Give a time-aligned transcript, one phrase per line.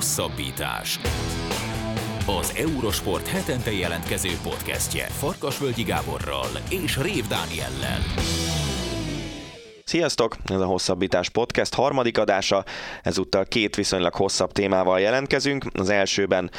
[0.00, 1.00] Hosszabbítás.
[2.40, 8.00] Az Eurosport hetente jelentkező podcastje Farkasvölgyi Gáborral és Rév Dániellel.
[9.90, 10.36] Sziasztok!
[10.44, 12.64] Ez a Hosszabbítás Podcast harmadik adása.
[13.02, 15.64] Ezúttal két viszonylag hosszabb témával jelentkezünk.
[15.72, 16.50] Az elsőben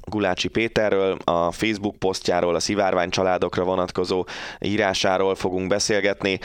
[0.00, 4.24] Gulácsi Péterről, a Facebook posztjáról, a szivárvány családokra vonatkozó
[4.60, 6.38] írásáról fogunk beszélgetni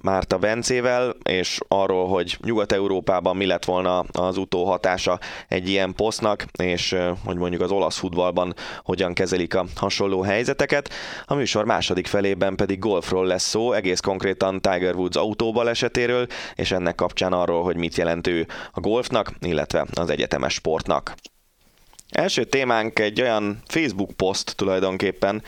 [0.00, 5.18] Márta Bencével, és arról, hogy Nyugat-Európában mi lett volna az utóhatása
[5.48, 10.90] egy ilyen posztnak, és hogy mondjuk az olasz futballban hogyan kezelik a hasonló helyzeteket.
[11.24, 16.70] A műsor második felében pedig golfról lesz szó, egész konkrétan Tiger Woods az autóbalesetéről, és
[16.70, 21.14] ennek kapcsán arról, hogy mit jelent ő a golfnak, illetve az egyetemes sportnak.
[22.10, 25.42] Első témánk egy olyan Facebook poszt tulajdonképpen,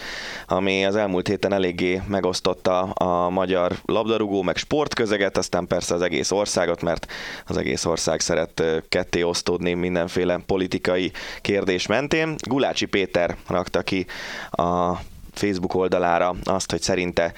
[0.47, 6.31] ami az elmúlt héten eléggé megosztotta a magyar labdarúgó meg sportközeget, aztán persze az egész
[6.31, 7.07] országot, mert
[7.47, 12.35] az egész ország szeret ketté osztódni mindenféle politikai kérdés mentén.
[12.49, 14.07] Gulácsi Péter rakta ki
[14.51, 14.93] a
[15.39, 17.33] Facebook oldalára azt, hogy szerinte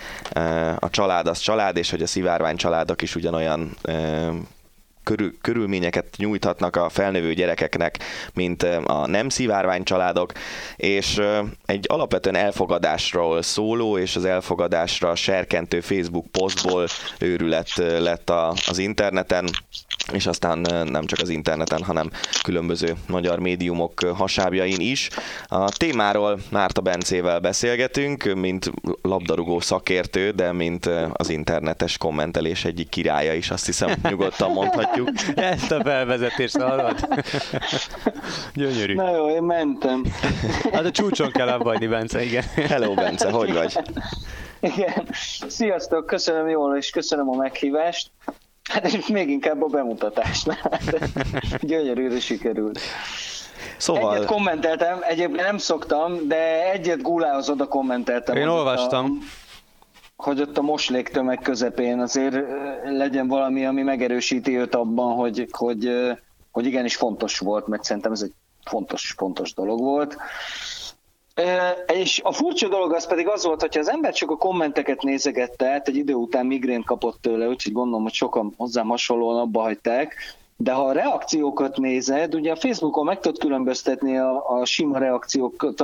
[0.79, 3.77] a család az család, és hogy a szivárvány családok is ugyanolyan
[5.11, 7.99] körül, körülményeket nyújthatnak a felnövő gyerekeknek,
[8.35, 10.33] mint a nem szivárvány családok,
[10.77, 11.21] és
[11.67, 16.87] egy alapvetően elfogadásról szóló és az elfogadásra serkentő Facebook posztból
[17.19, 18.31] őrület lett
[18.67, 19.49] az interneten,
[20.13, 20.59] és aztán
[20.91, 22.11] nem csak az interneten, hanem
[22.43, 25.09] különböző magyar médiumok hasábjain is.
[25.47, 28.71] A témáról Márta Bencével beszélgetünk, mint
[29.03, 35.00] labdarúgó szakértő, de mint az internetes kommentelés egyik királya is, azt hiszem nyugodtan mondhatjuk.
[35.35, 37.09] Ezt a felvezetést hallod?
[38.55, 38.95] Gyönyörű.
[38.95, 40.05] Na jó, én mentem.
[40.73, 42.43] Hát a csúcson kell abbagyni, Bence, igen.
[42.43, 43.79] Hello, Bence, hogy vagy?
[44.61, 45.09] Igen.
[45.49, 48.11] Sziasztok, köszönöm jól, és köszönöm a meghívást.
[48.71, 50.81] Hát és még inkább a bemutatásnál.
[51.61, 52.81] Gyönyörűre sikerült.
[53.77, 54.15] Szóval...
[54.15, 58.37] Egyet kommenteltem, egyébként nem szoktam, de egyet Gulához oda kommenteltem.
[58.37, 59.05] Én olvastam.
[59.05, 59.25] A,
[60.23, 62.37] hogy ott a moslék tömeg közepén azért
[62.85, 65.91] legyen valami, ami megerősíti őt abban, hogy, hogy,
[66.51, 68.33] hogy igenis fontos volt, mert szerintem ez egy
[68.65, 70.17] fontos, fontos dolog volt.
[71.87, 75.67] És a furcsa dolog az pedig az volt, hogyha az ember csak a kommenteket nézegette,
[75.67, 80.17] hát egy idő után migrén kapott tőle, úgyhogy gondolom, hogy sokan hozzám hasonlóan abba hagyták,
[80.57, 85.81] de ha a reakciókat nézed, ugye a Facebookon meg tudod különböztetni a, a sima reakciókat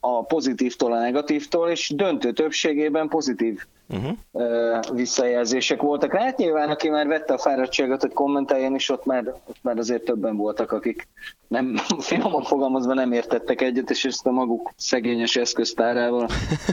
[0.00, 4.94] a pozitívtól a negatívtól, és döntő többségében pozitív uh-huh.
[4.94, 6.16] visszajelzések voltak.
[6.16, 10.04] Hát nyilván, aki már vette a fáradtságot, hogy kommenteljen is, ott már, ott már azért
[10.04, 11.08] többen voltak, akik
[11.48, 16.28] nem, finoman fogalmazva nem értettek egyet, és ezt a maguk szegényes eszköztárával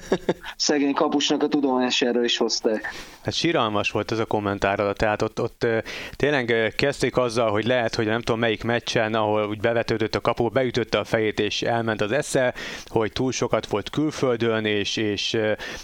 [0.56, 2.90] szegény kapusnak a tudomására is hozták.
[3.24, 5.68] Hát síralmas volt ez a kommentára, tehát ott, ott
[6.16, 10.50] tényleg kezdték azzal, hogy lehet, hogy nem tudom melyik meccsen, ahol úgy bevetődött a kapu,
[10.50, 12.54] beütötte a fejét és elment az esze,
[12.86, 15.38] hogy túl sokat volt külföldön, és, és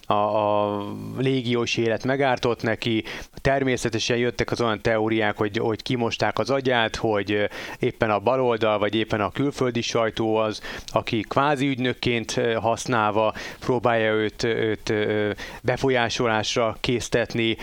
[0.07, 0.83] a, a
[1.19, 3.03] légiós élet megártott neki,
[3.41, 7.49] természetesen jöttek az olyan teóriák, hogy, hogy kimosták az agyát, hogy
[7.79, 14.43] éppen a baloldal, vagy éppen a külföldi sajtó az, aki kvázi ügynökként használva próbálja őt,
[14.43, 14.93] őt
[15.61, 17.57] befolyásolásra késztetni.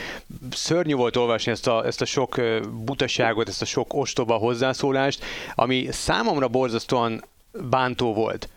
[0.51, 2.41] Szörnyű volt olvasni ezt a, ezt a sok
[2.85, 5.25] butaságot, ezt a sok ostoba hozzászólást,
[5.55, 7.25] ami számomra borzasztóan
[7.71, 8.49] bántó volt.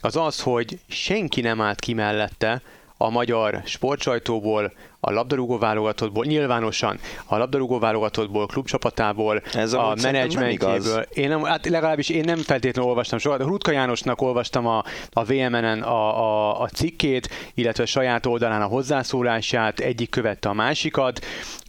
[0.00, 2.62] Az az, hogy senki nem állt ki mellette,
[2.96, 4.72] a magyar sportsajtóból,
[5.06, 11.06] a labdarúgó válogatottból, nyilvánosan a labdarúgó válogatottból, klubcsapatából, Ez a, menedzsmentjéből.
[11.14, 13.40] Én nem, hát legalábbis én nem feltétlenül olvastam sokat.
[13.40, 18.66] Rutka Jánosnak olvastam a, a VMN-en a, a, a cikkét, illetve a saját oldalán a
[18.66, 21.24] hozzászólását, egyik követte a másikat.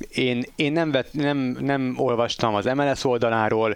[0.09, 3.75] Én, én nem, vet, nem, nem olvastam az MLS oldaláról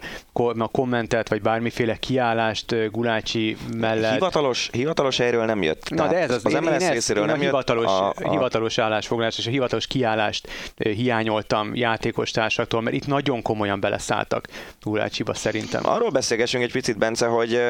[0.58, 4.14] a kommentet, vagy bármiféle kiállást Gulácsi mellett.
[4.14, 5.90] Hivatalos, hivatalos helyről nem jött.
[5.90, 7.94] Na, de ez az, az én, MLS én részéről nem a hivatalos, jött.
[7.94, 8.32] A, a...
[8.32, 14.48] hivatalos állásfoglalás és hivatalos kiállást hiányoltam játékostársaktól, mert itt nagyon komolyan beleszálltak
[14.82, 15.88] Gulácsiba szerintem.
[15.88, 17.62] Arról beszélgessünk egy picit, Bence, hogy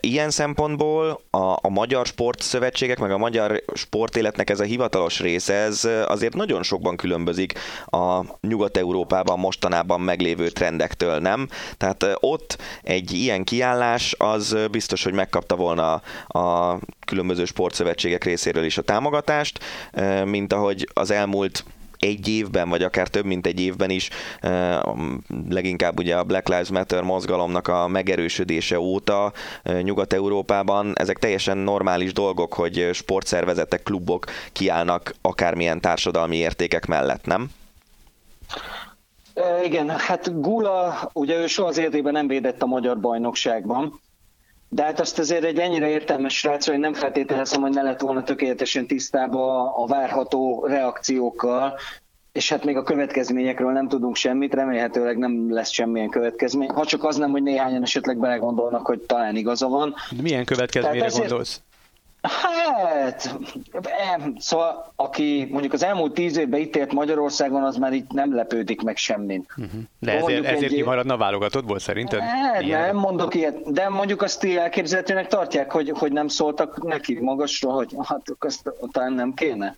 [0.00, 5.88] ilyen szempontból a, a magyar sportszövetségek, meg a magyar sportéletnek ez a hivatalos része, ez
[6.06, 7.52] azért nagyon sokban különbözik
[7.86, 11.48] a Nyugat-Európában mostanában meglévő trendektől, nem?
[11.76, 18.78] Tehát ott egy ilyen kiállás az biztos, hogy megkapta volna a különböző sportszövetségek részéről is
[18.78, 19.58] a támogatást,
[20.24, 21.64] mint ahogy az elmúlt
[22.00, 24.08] egy évben, vagy akár több mint egy évben is,
[25.48, 29.32] leginkább ugye a Black Lives Matter mozgalomnak a megerősödése óta
[29.82, 37.50] Nyugat-Európában ezek teljesen normális dolgok, hogy sportszervezetek, klubok kiállnak akármilyen társadalmi értékek mellett, nem?
[39.64, 44.00] igen, hát Gula, ugye ő soha az életében nem védett a magyar bajnokságban,
[44.72, 48.22] de hát azt azért egy ennyire értelmes srác, hogy nem feltételezem, hogy ne lett volna
[48.22, 51.78] tökéletesen tisztában a várható reakciókkal,
[52.32, 56.68] és hát még a következményekről nem tudunk semmit, remélhetőleg nem lesz semmilyen következmény.
[56.68, 59.94] Ha csak az nem, hogy néhányan esetleg belegondolnak, hogy talán igaza van.
[60.16, 61.28] De milyen következményre ezért...
[61.28, 61.60] gondolsz?
[62.22, 63.36] Hát,
[64.38, 68.82] szóval aki mondjuk az elmúlt tíz évben itt élt Magyarországon, az már itt nem lepődik
[68.82, 69.46] meg semmin.
[69.56, 69.80] Uh-huh.
[69.98, 70.76] De ezért, ezért egy...
[70.76, 72.20] kimaradna válogatott szerinted?
[72.20, 77.70] Hát, nem mondok ilyet, de mondjuk azt elképzelhetőnek tartják, hogy, hogy nem szóltak neki magasra,
[77.70, 79.76] hogy hát azt talán nem kéne.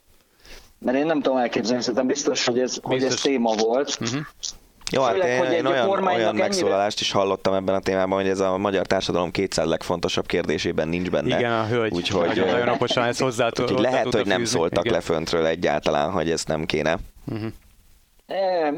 [0.79, 2.91] Mert én nem tudom elképzelni, szerintem biztos, hogy ez, biztos.
[2.91, 3.99] hogy ez téma volt.
[4.01, 4.21] Uh-huh.
[4.93, 8.41] Jó, hát én, hogy én olyan, olyan megszólalást is hallottam ebben a témában, hogy ez
[8.41, 11.39] a magyar társadalom 200 legfontosabb kérdésében nincs benne.
[11.39, 11.93] Igen, a hölgy.
[11.93, 14.97] Úgyhogy, nagyon okosan ez hozzá, úgyhogy lehet, hogy nem szóltak igen.
[14.97, 16.99] le föntről egyáltalán, hogy ezt nem kéne.
[17.25, 17.53] Uh-huh.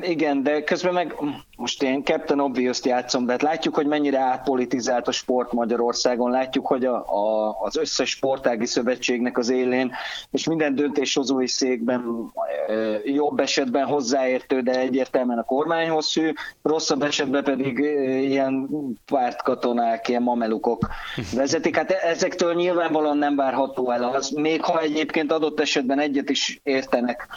[0.00, 1.14] Igen, de közben meg
[1.56, 6.66] most én Captain Obvious-t játszom, de hát látjuk, hogy mennyire átpolitizált a sport Magyarországon, látjuk,
[6.66, 9.92] hogy a, a, az összes sportági szövetségnek az élén,
[10.30, 12.32] és minden döntéshozói székben
[12.68, 12.74] e,
[13.04, 18.68] jobb esetben hozzáértő, de egyértelműen a kormányhoz szű, rosszabb esetben pedig e, ilyen
[19.06, 20.88] pártkatonák, ilyen mamelukok
[21.36, 21.76] vezetik.
[21.76, 27.28] Hát ezektől nyilvánvalóan nem várható el az, még ha egyébként adott esetben egyet is értenek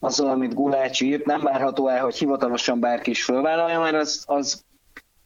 [0.00, 4.64] azzal, amit Gulács írt, nem várható el, hogy hivatalosan bárki is fölvállalja, mert az, az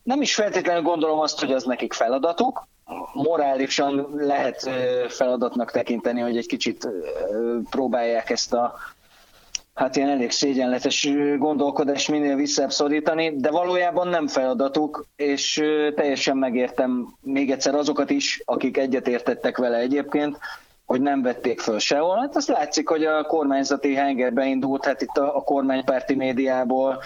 [0.02, 2.68] nem is feltétlenül gondolom azt, hogy az nekik feladatuk,
[3.12, 4.70] morálisan lehet
[5.08, 6.88] feladatnak tekinteni, hogy egy kicsit
[7.70, 8.74] próbálják ezt a
[9.74, 11.08] hát ilyen elég szégyenletes
[11.38, 15.62] gondolkodás minél visszább szorítani, de valójában nem feladatuk, és
[15.94, 20.38] teljesen megértem még egyszer azokat is, akik egyetértettek vele egyébként,
[20.90, 22.16] hogy nem vették föl sehol.
[22.16, 27.02] Hát azt látszik, hogy a kormányzati hengerbe indult, hát itt a, a kormánypárti médiából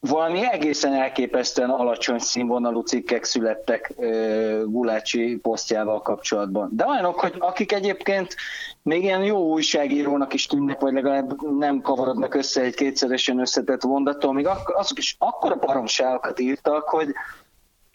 [0.00, 6.70] valami egészen elképesztően alacsony színvonalú cikkek születtek uh, Gulácsi posztjával kapcsolatban.
[6.72, 8.36] De olyanok, hogy akik egyébként
[8.82, 14.32] még ilyen jó újságírónak is tűnnek, vagy legalább nem kavarodnak össze egy kétszeresen összetett mondattól,
[14.32, 17.08] még ak- azok is akkora baromságokat írtak, hogy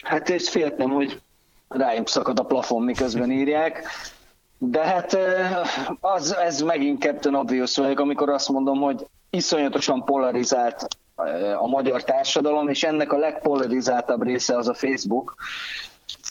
[0.04, 1.20] hát és féltem, hogy
[1.68, 3.86] rájuk szakad a plafon, miközben írják.
[4.64, 5.18] De hát
[6.00, 10.86] az, ez megint Captain Obvious vagyok, amikor azt mondom, hogy iszonyatosan polarizált
[11.58, 15.34] a magyar társadalom, és ennek a legpolarizáltabb része az a Facebook.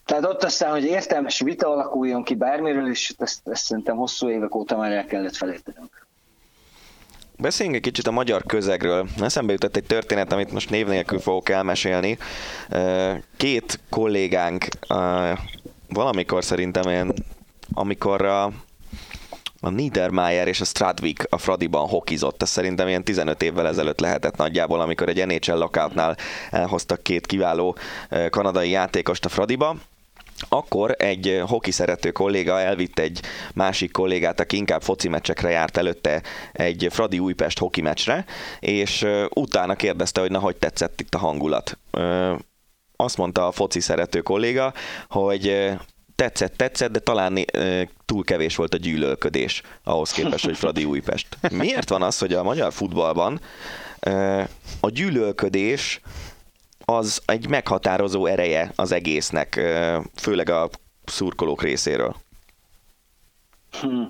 [0.06, 4.56] Tehát ott aztán, hogy értelmes vita alakuljon ki bármiről, és ezt, ezt szerintem hosszú évek
[4.56, 6.08] óta már el kellett felejtenünk.
[7.38, 9.08] Beszéljünk egy kicsit a magyar közegről.
[9.22, 12.18] Eszembe jutott egy történet, amit most név nélkül fogok elmesélni.
[13.38, 14.66] Két kollégánk
[15.90, 17.14] valamikor szerintem ilyen
[17.74, 18.44] amikor a,
[19.60, 24.36] a Niedermayer és a Stradvik a Fradiban hokizott, ez szerintem ilyen 15 évvel ezelőtt lehetett
[24.36, 26.18] nagyjából, amikor egy NHL lockoutnál
[26.50, 27.78] elhoztak két kiváló
[28.30, 29.76] kanadai játékost a Fradiba,
[30.50, 33.20] akkor egy hoki szerető kolléga elvitt egy
[33.54, 36.22] másik kollégát, aki inkább foci meccsekre járt előtte
[36.52, 38.26] egy Fradi Újpest hoki meccsre,
[38.60, 41.78] és utána kérdezte, hogy na, hogy tetszett itt a hangulat.
[42.96, 44.74] Azt mondta a foci szerető kolléga,
[45.10, 45.72] hogy
[46.16, 51.28] tetszett, tetszett, de talán e, túl kevés volt a gyűlölködés ahhoz képest, hogy Fradi Újpest.
[51.52, 53.40] Miért van az, hogy a magyar futballban
[54.00, 54.40] e,
[54.80, 56.02] a gyűlölködés
[56.86, 60.70] az egy meghatározó ereje az egésznek, e, főleg a
[61.06, 62.16] szurkolók részéről?
[63.82, 64.02] Hm.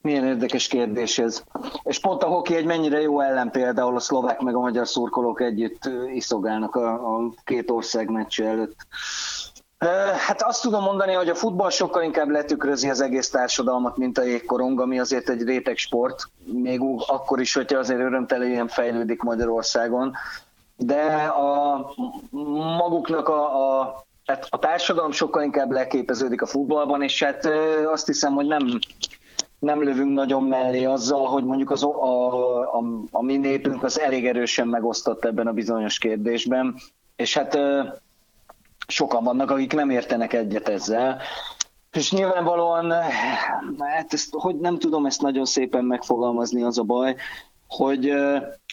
[0.00, 1.44] Milyen érdekes kérdés ez.
[1.82, 5.40] És pont a hoki egy mennyire jó ellenpélda, ahol a szlovák meg a magyar szurkolók
[5.40, 8.76] együtt iszogálnak a, a két ország meccse előtt.
[10.26, 14.22] Hát azt tudom mondani, hogy a futball sokkal inkább letükrözi az egész társadalmat, mint a
[14.22, 20.14] jégkorong, ami azért egy réteg sport, még akkor is, hogyha azért örömtelenül fejlődik Magyarországon.
[20.76, 21.94] De a
[22.78, 27.48] maguknak a, a tehát a társadalom sokkal inkább leképeződik a futballban, és hát
[27.86, 28.78] azt hiszem, hogy nem,
[29.58, 32.02] nem lövünk nagyon mellé azzal, hogy mondjuk az, a,
[32.76, 36.74] a, a mi népünk az elég erősen megosztott ebben a bizonyos kérdésben,
[37.16, 37.58] és hát
[38.86, 41.20] sokan vannak, akik nem értenek egyet ezzel.
[41.92, 42.92] És nyilvánvalóan,
[43.78, 47.16] hát ezt, hogy nem tudom ezt nagyon szépen megfogalmazni, az a baj,
[47.68, 48.12] hogy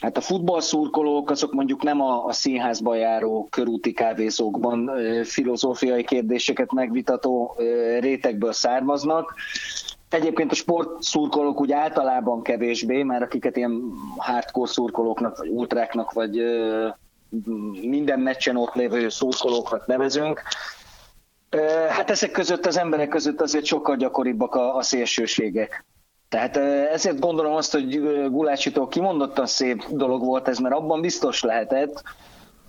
[0.02, 4.90] hát a futballszurkolók azok mondjuk nem a, a színházba járó körúti kávézókban
[5.24, 7.56] filozófiai kérdéseket megvitató
[8.00, 9.34] rétegből származnak.
[10.08, 13.82] Egyébként a sportszurkolók úgy általában kevésbé, mert akiket ilyen
[14.16, 16.42] hardcore szurkolóknak, vagy ultráknak, vagy
[17.80, 20.42] minden meccsen ott lévő szószolókat nevezünk.
[21.88, 25.84] Hát ezek között az emberek között azért sokkal gyakoribbak a, a szélsőségek.
[26.28, 26.56] Tehát
[26.92, 32.02] ezért gondolom azt, hogy Gulácsitól kimondottan szép dolog volt ez, mert abban biztos lehetett,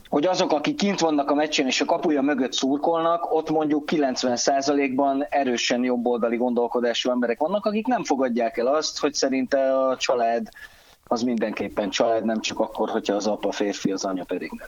[0.10, 5.26] hogy azok, akik kint vannak a meccsen és a kapuja mögött szurkolnak, ott mondjuk 90%-ban
[5.30, 10.50] erősen jobboldali gondolkodású emberek vannak, akik nem fogadják el azt, hogy szerinte a család
[11.04, 14.68] az mindenképpen család, nem csak akkor, hogyha az apa férfi, az anya pedig nem.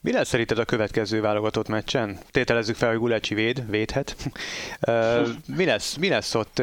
[0.00, 2.18] Mi lesz szerinted a következő válogatott meccsen?
[2.30, 4.16] Tételezzük fel, hogy Gulecsi véd, védhet.
[5.56, 6.62] mi, lesz, mi lesz ott?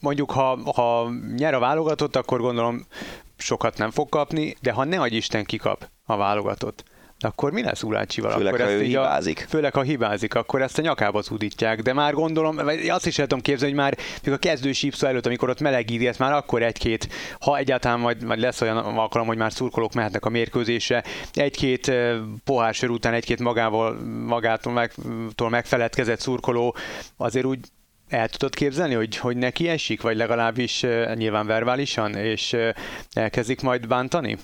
[0.00, 2.86] Mondjuk, ha, ha nyer a válogatott, akkor gondolom
[3.36, 6.84] sokat nem fog kapni, de ha ne adj Isten kikap a válogatott,
[7.22, 8.30] akkor mi lesz Ulácsival?
[8.30, 9.42] Főleg, akkor ha ezt ő hibázik.
[9.46, 11.82] A, főleg, ha hibázik, akkor ezt a nyakába zúdítják.
[11.82, 15.06] De már gondolom, vagy azt is el tudom képzelni, hogy már még a kezdő sípszó
[15.06, 17.08] előtt, amikor ott melegíti, ezt már akkor egy-két,
[17.40, 21.92] ha egyáltalán majd, majd lesz olyan alkalom, hogy már szurkolók mehetnek a mérkőzésre, egy-két
[22.44, 23.94] pohár sör után egy-két magával,
[24.26, 24.92] magától meg,
[25.48, 26.76] megfeledkezett szurkoló
[27.16, 27.58] azért úgy
[28.08, 32.56] el tudod képzelni, hogy, hogy neki esik, vagy legalábbis nyilván verbálisan, és
[33.12, 34.38] elkezdik majd bántani?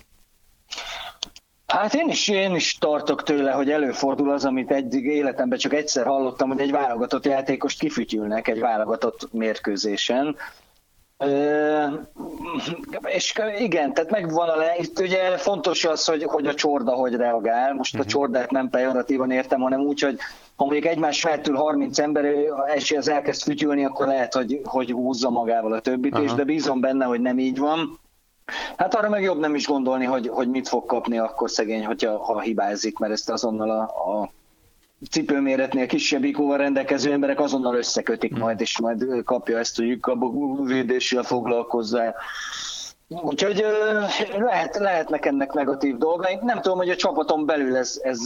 [1.76, 6.06] Hát én is, én is tartok tőle, hogy előfordul az, amit eddig életemben csak egyszer
[6.06, 10.36] hallottam, hogy egy válogatott játékost kifütyülnek egy válogatott mérkőzésen.
[11.18, 11.84] Ö,
[13.02, 17.14] és igen, tehát megvan a le, itt ugye fontos az, hogy, hogy a csorda hogy
[17.14, 17.74] reagál.
[17.74, 18.00] Most uh-huh.
[18.00, 18.22] a mhm.
[18.22, 20.18] csordát nem pejoratívan értem, hanem úgy, hogy
[20.56, 22.24] ha mondjuk egymás feltől 30 ember,
[22.74, 26.26] és az elkezd fütyülni, akkor lehet, hogy, hogy húzza magával a többit uh-huh.
[26.26, 27.98] is, de bízom benne, hogy nem így van.
[28.76, 32.18] Hát arra meg jobb nem is gondolni, hogy, hogy mit fog kapni akkor szegény, hogyha,
[32.18, 33.82] ha hibázik, mert ezt azonnal a,
[34.20, 34.30] a
[35.10, 38.40] cipőméretnél kisebb ikóval rendelkező emberek azonnal összekötik hmm.
[38.40, 42.14] majd, és majd kapja ezt, hogy a védéssel foglalkozzá.
[43.08, 43.64] Úgyhogy
[44.38, 46.38] lehet, lehetnek ennek negatív dolgai.
[46.42, 48.20] Nem tudom, hogy a csapaton belül ez, ez,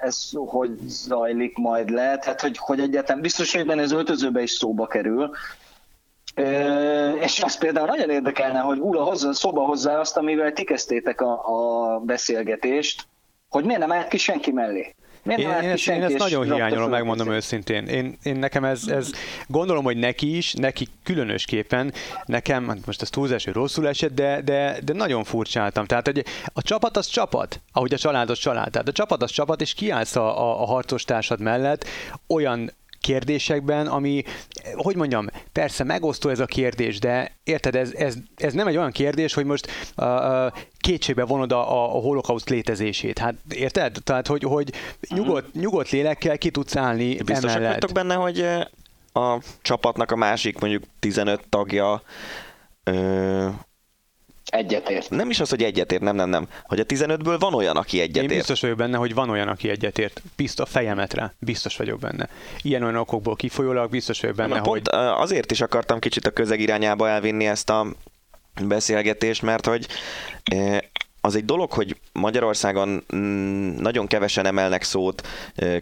[0.00, 4.50] ez hogy zajlik majd le, tehát hogy, hogy egyáltalán biztos, hogy benne ez öltözőbe is
[4.50, 5.30] szóba kerül,
[7.20, 11.32] és azt például nagyon érdekelne, hogy Ula hozza, szoba hozzá azt, amivel ti kezdtétek a,
[11.32, 13.06] a beszélgetést,
[13.48, 14.94] hogy miért nem állt ki senki mellé.
[15.24, 17.86] Miért én, én, ezt, én ezt nagyon hiányolom, megmondom őszintén.
[17.86, 19.10] Én, én nekem ez, ez,
[19.46, 21.92] gondolom, hogy neki is, neki különösképpen,
[22.24, 25.84] nekem, hát most ez túlzás, hogy rosszul esett, de, de, de nagyon furcsáltam.
[25.84, 28.70] Tehát hogy a csapat az csapat, ahogy a család az család.
[28.70, 31.84] Tehát a csapat az csapat, és kiállsz a, a, a harcos társad mellett
[32.26, 32.70] olyan
[33.04, 34.22] kérdésekben, ami,
[34.74, 38.90] hogy mondjam, persze megosztó ez a kérdés, de érted, ez, ez, ez nem egy olyan
[38.90, 40.06] kérdés, hogy most uh,
[40.78, 43.18] kétségbe vonod a, a holokauszt létezését.
[43.18, 43.96] Hát érted?
[44.04, 44.72] Tehát, hogy, hogy
[45.08, 47.70] nyugodt, nyugodt lélekkel ki tudsz állni Biztosak emellett.
[47.70, 48.40] vagytok benne, hogy
[49.12, 52.02] a csapatnak a másik mondjuk 15 tagja
[52.84, 53.48] ö,
[54.64, 55.10] Egyetért.
[55.10, 56.48] Nem is az, hogy egyetért, nem, nem, nem.
[56.62, 58.30] Hogy a 15-ből van olyan, aki egyetért.
[58.30, 60.22] Én biztos vagyok benne, hogy van olyan, aki egyetért.
[60.36, 61.32] Biztos a fejemet rá.
[61.38, 62.28] Biztos vagyok benne.
[62.62, 64.82] Ilyen olyan okokból kifolyólag biztos vagyok benne, Na, hogy...
[64.82, 67.86] Pont azért is akartam kicsit a közeg irányába elvinni ezt a
[68.62, 69.86] beszélgetést, mert hogy
[71.24, 75.26] az egy dolog, hogy Magyarországon mm, nagyon kevesen emelnek szót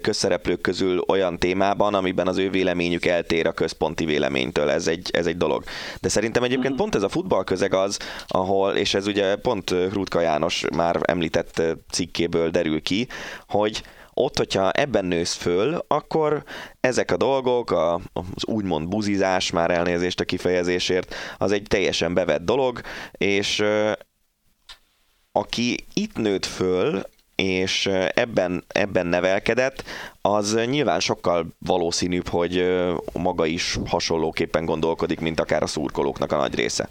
[0.01, 4.71] közszereplők közül olyan témában, amiben az ő véleményük eltér a központi véleménytől.
[4.71, 5.65] Ez egy, ez egy dolog.
[6.01, 10.65] De szerintem egyébként pont ez a futballközeg az, ahol, és ez ugye pont Rutka János
[10.75, 13.07] már említett cikkéből derül ki,
[13.49, 13.83] hogy
[14.15, 16.43] ott, hogyha ebben nősz föl, akkor
[16.81, 22.45] ezek a dolgok, a, az úgymond buzizás, már elnézést a kifejezésért, az egy teljesen bevett
[22.45, 22.81] dolog,
[23.13, 23.65] és
[25.33, 27.03] aki itt nőtt föl,
[27.35, 29.85] és ebben, ebben nevelkedett,
[30.21, 36.55] az nyilván sokkal valószínűbb, hogy maga is hasonlóképpen gondolkodik, mint akár a szurkolóknak a nagy
[36.55, 36.89] része.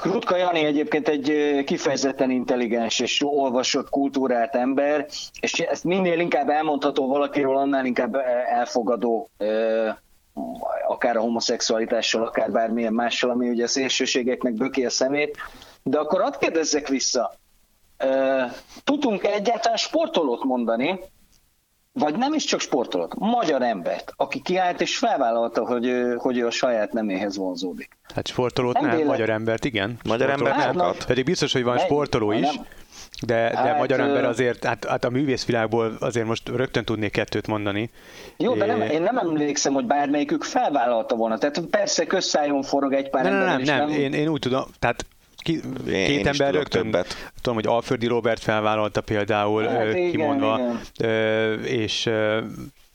[0.00, 5.06] Krutka Jani egyébként egy kifejezetten intelligens és olvasott kultúrát ember,
[5.40, 8.16] és ezt minél inkább elmondható valakiről, annál inkább
[8.54, 9.30] elfogadó
[10.88, 15.36] akár a homoszexualitással, akár bármilyen mással, ami ugye a szélsőségeknek böki a szemét.
[15.82, 17.34] De akkor hadd kérdezzek vissza,
[18.84, 21.00] tudunk egyáltalán sportolót mondani,
[21.92, 26.50] vagy nem is csak sportolót, magyar embert, aki kiállt és felvállalta, hogy, hogy ő a
[26.50, 27.98] saját neméhez vonzódik.
[28.14, 29.98] Hát sportolót nem, nem magyar embert igen.
[30.04, 30.92] Magyar ember nem.
[31.06, 32.40] Pedig biztos, hogy van sportoló is.
[32.40, 32.66] Nem.
[33.22, 37.46] De, de hát, magyar ember azért, hát, hát a művészvilágból azért most rögtön tudnék kettőt
[37.46, 37.90] mondani.
[38.36, 41.38] Jó, de nem, én nem emlékszem, hogy bármelyikük felvállalta volna.
[41.38, 43.46] Tehát persze közszájon forog egy pár nem, ember.
[43.46, 43.98] Nem, nem, nem.
[43.98, 45.06] Én, én úgy tudom, tehát
[45.36, 47.30] ki, én két ember rögtön, többet.
[47.40, 50.60] tudom, hogy Alföldi Robert felvállalta például hát, igen, kimondva,
[50.96, 51.64] igen.
[51.64, 52.10] és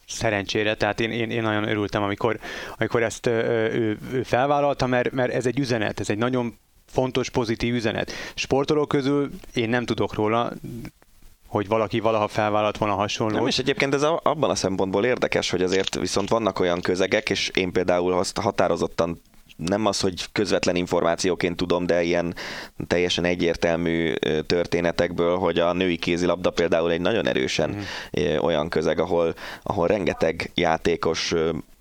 [0.08, 2.40] szerencsére, tehát én, én, én nagyon örültem, amikor,
[2.78, 6.58] amikor ezt ő, ő felvállalta, mert, mert ez egy üzenet, ez egy nagyon
[6.92, 8.12] fontos, pozitív üzenet.
[8.36, 10.52] Sportolók közül én nem tudok róla,
[11.48, 13.36] hogy valaki valaha felvállalt volna hasonló.
[13.38, 17.30] Nem, és egyébként ez a, abban a szempontból érdekes, hogy azért viszont vannak olyan közegek,
[17.30, 19.22] és én például azt határozottan
[19.56, 22.36] nem az, hogy közvetlen információként tudom, de ilyen
[22.88, 24.14] teljesen egyértelmű
[24.46, 28.38] történetekből, hogy a női kézilabda például egy nagyon erősen mm.
[28.38, 29.34] olyan közeg, ahol,
[29.64, 31.34] ahol rengeteg játékos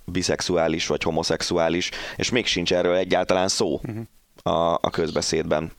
[0.04, 4.00] biszexuális vagy homoszexuális, és még sincs erről egyáltalán szó mm.
[4.42, 5.72] A, a közbeszédben.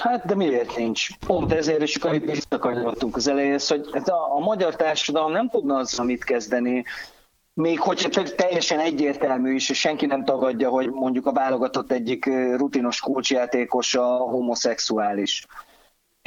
[0.00, 1.08] Hát, de miért nincs?
[1.26, 6.24] Pont ezért is visszakanyarodtunk az elején, hogy a, a magyar társadalom nem tudna azzal mit
[6.24, 6.84] kezdeni,
[7.54, 12.26] még hogyha csak teljesen egyértelmű is, és senki nem tagadja, hogy mondjuk a válogatott egyik
[12.56, 15.46] rutinos kulcsjátékos a homoszexuális.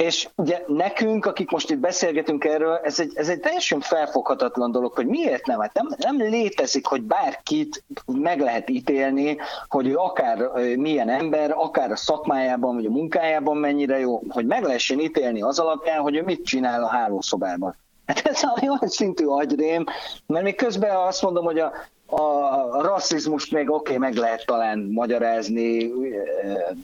[0.04, 4.92] És ugye nekünk, akik most itt beszélgetünk erről, ez egy, ez egy teljesen felfoghatatlan dolog,
[4.92, 5.60] hogy miért nem?
[5.60, 9.36] Hát nem, nem létezik, hogy bárkit meg lehet ítélni,
[9.68, 10.38] hogy ő akár
[10.76, 15.58] milyen ember, akár a szakmájában, vagy a munkájában mennyire jó, hogy meg lehessen ítélni az
[15.58, 17.76] alapján, hogy ő mit csinál a hálószobában.
[18.06, 19.84] Hát ez a olyan szintű agyrém,
[20.26, 21.72] mert még közben azt mondom, hogy a,
[22.06, 25.92] a rasszizmust még oké, okay, meg lehet talán magyarázni,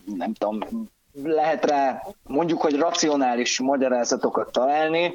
[0.05, 0.59] nem tudom,
[1.25, 5.15] lehet rá mondjuk, hogy racionális magyarázatokat találni,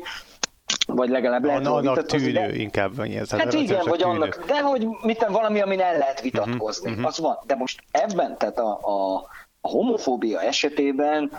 [0.88, 2.31] vagy legalább lehet Annak vitatkozni.
[2.31, 2.55] tűnő de...
[2.55, 3.00] inkább.
[3.00, 4.12] Ez hát igen, vagy tűnő.
[4.12, 7.38] annak, de hogy mit valami, amin el lehet vitatkozni, uh-huh, az van.
[7.45, 9.15] De most ebben, tehát a, a,
[9.62, 11.31] a homofóbia esetében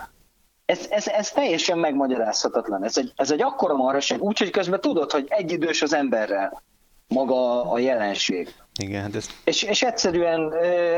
[0.65, 2.83] ez, ez, ez teljesen megmagyarázhatatlan.
[2.83, 6.61] Ez egy, ez egy akkora marhaság, úgyhogy közben tudod, hogy egyidős az emberrel
[7.07, 8.53] maga a jelenség.
[8.79, 9.29] Igen, hát ez...
[9.43, 10.53] és, és egyszerűen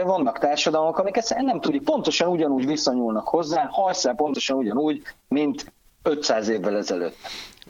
[0.06, 5.72] vannak társadalmak, amik ezt nem tudjuk, pontosan ugyanúgy viszonyulnak hozzá, hajszál pontosan ugyanúgy, mint
[6.04, 7.16] 500 évvel ezelőtt.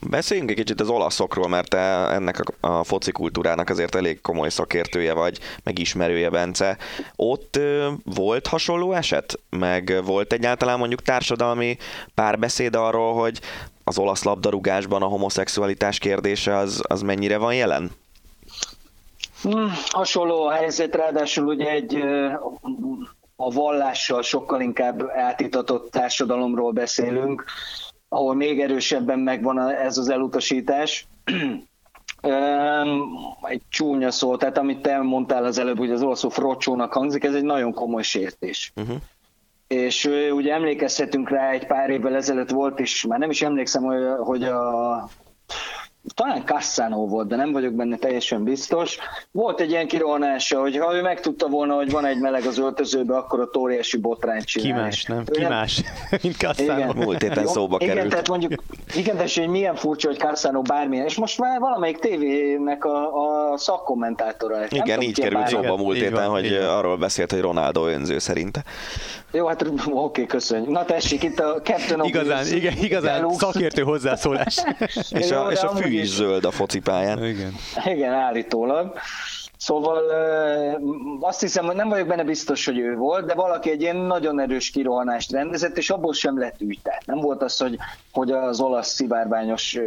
[0.09, 1.77] Beszéljünk egy kicsit az olaszokról, mert te
[2.09, 6.77] ennek a, a foci kultúrának azért elég komoly szakértője vagy, meg ismerője, Bence.
[7.15, 9.39] Ott ö, volt hasonló eset?
[9.49, 11.77] Meg volt egyáltalán mondjuk társadalmi
[12.13, 13.39] párbeszéd arról, hogy
[13.83, 17.91] az olasz labdarúgásban a homoszexualitás kérdése az, az mennyire van jelen?
[19.89, 22.03] Hasonló a helyzet, ráadásul ugye egy
[23.35, 27.43] a vallással sokkal inkább átitatott társadalomról beszélünk,
[28.09, 31.07] ahol még erősebben megvan ez az elutasítás.
[33.41, 37.33] egy csúnya szó, tehát amit te mondtál az előbb, hogy az olaszul frocsónak hangzik, ez
[37.33, 38.73] egy nagyon komoly sértés.
[38.75, 38.95] Uh-huh.
[39.67, 43.83] És ugye emlékezhetünk rá, egy pár évvel ezelőtt volt, és már nem is emlékszem,
[44.17, 45.09] hogy a
[46.15, 48.97] talán Cassano volt, de nem vagyok benne teljesen biztos.
[49.31, 53.17] Volt egy ilyen kirohanása, hogy ha ő megtudta volna, hogy van egy meleg az öltözőbe,
[53.17, 54.67] akkor a óriási botrányt csinál.
[54.67, 55.23] Ki más, nem?
[55.25, 55.81] Ki más,
[56.23, 56.79] mint Cassano.
[56.79, 56.95] Igen.
[56.95, 58.11] Múlt héten szóba igen, került.
[58.11, 58.53] tehát mondjuk,
[58.95, 63.57] igen, de hogy milyen furcsa, hogy Cassano bármilyen, és most már valamelyik tévének a, a
[63.57, 64.65] szakkommentátora.
[64.69, 68.63] Igen, nem így került szóba múlt héten, hogy arról beszélt, hogy Ronaldo önző szerinte.
[69.31, 70.69] Jó, hát oké, okay, köszönjük.
[70.69, 74.63] Na tessék, itt a Captain Igazán, igen, igazán szakértő hozzászólás.
[75.19, 77.25] és, a, és a fű is zöld a focipályán.
[77.25, 77.53] Igen.
[77.85, 78.93] Igen, állítólag.
[79.57, 80.03] Szóval
[81.19, 84.39] azt hiszem, hogy nem vagyok benne biztos, hogy ő volt, de valaki egy ilyen nagyon
[84.39, 86.57] erős kirohanást rendezett, és abból sem lett.
[86.83, 87.77] Tehát nem volt az, hogy,
[88.11, 89.77] hogy az olasz szivárványos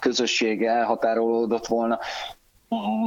[0.00, 1.98] közösség elhatárolódott volna.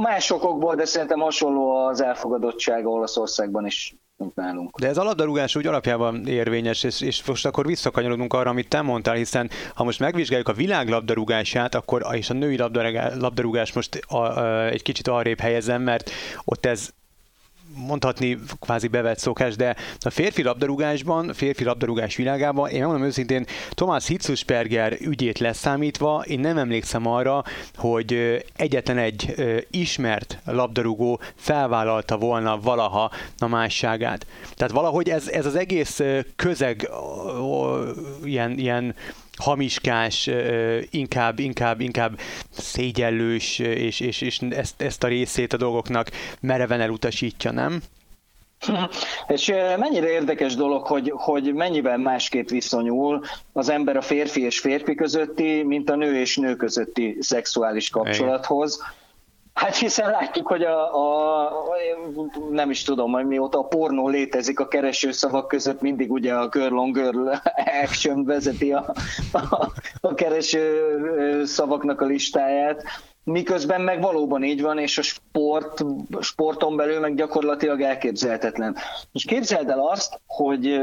[0.02, 4.78] Más okokból, de szerintem hasonló az elfogadottsága Olaszországban is mint nálunk.
[4.78, 8.80] De ez a labdarúgás úgy alapjában érvényes, és, és most akkor visszakanyarodunk arra, amit te
[8.80, 14.16] mondtál, hiszen ha most megvizsgáljuk a világ labdarúgását, akkor és a női labdarúgás most a,
[14.16, 16.10] a, egy kicsit arrébb helyezem, mert
[16.44, 16.90] ott ez
[17.86, 23.46] mondhatni kvázi bevett szokás, de a férfi labdarúgásban, a férfi labdarúgás világában, én mondom őszintén,
[23.70, 29.34] Tomás Hitzusperger ügyét leszámítva, én nem emlékszem arra, hogy egyetlen egy
[29.70, 34.26] ismert labdarúgó felvállalta volna valaha a másságát.
[34.54, 36.00] Tehát valahogy ez, ez az egész
[36.36, 36.90] közeg
[38.24, 38.94] ilyen, ilyen
[39.40, 40.30] hamiskás,
[40.90, 42.18] inkább, inkább, inkább
[42.50, 47.82] szégyellős, és, és, és ezt, ezt a részét a dolgoknak mereven elutasítja, nem?
[49.26, 54.94] És mennyire érdekes dolog, hogy, hogy mennyivel másképp viszonyul az ember a férfi és férfi
[54.94, 58.74] közötti, mint a nő és nő közötti szexuális kapcsolathoz.
[58.74, 58.98] Igen
[59.54, 61.52] Hát hiszen látjuk, hogy a, a,
[62.50, 66.78] nem is tudom, hogy mióta a pornó létezik a keresőszavak között, mindig ugye a Girl
[66.78, 67.28] on Girl
[67.82, 68.94] action vezeti a,
[69.32, 72.82] a, a kereső szavaknak a listáját,
[73.24, 75.84] miközben meg valóban így van, és a sport,
[76.20, 78.76] sporton belül meg gyakorlatilag elképzelhetetlen.
[79.12, 80.80] És képzeld el azt, hogy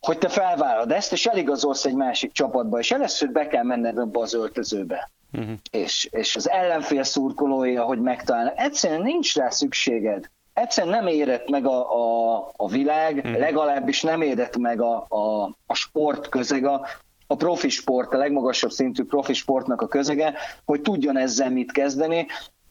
[0.00, 4.20] hogy te felvállalod ezt, és eligazolsz egy másik csapatba, és először be kell menned abba
[4.20, 5.54] az öltözőbe uh-huh.
[5.70, 8.54] és, és az ellenfél szurkolói, ahogy megtalálnak.
[8.56, 10.30] Egyszerűen nincs rá szükséged.
[10.52, 13.38] Egyszerűen nem érett meg a, a, a világ, uh-huh.
[13.38, 16.86] legalábbis nem érett meg a, a, a sport közeg a,
[17.26, 20.34] a profi sport, a legmagasabb szintű profi sportnak a közege,
[20.64, 22.26] hogy tudjon ezzel mit kezdeni,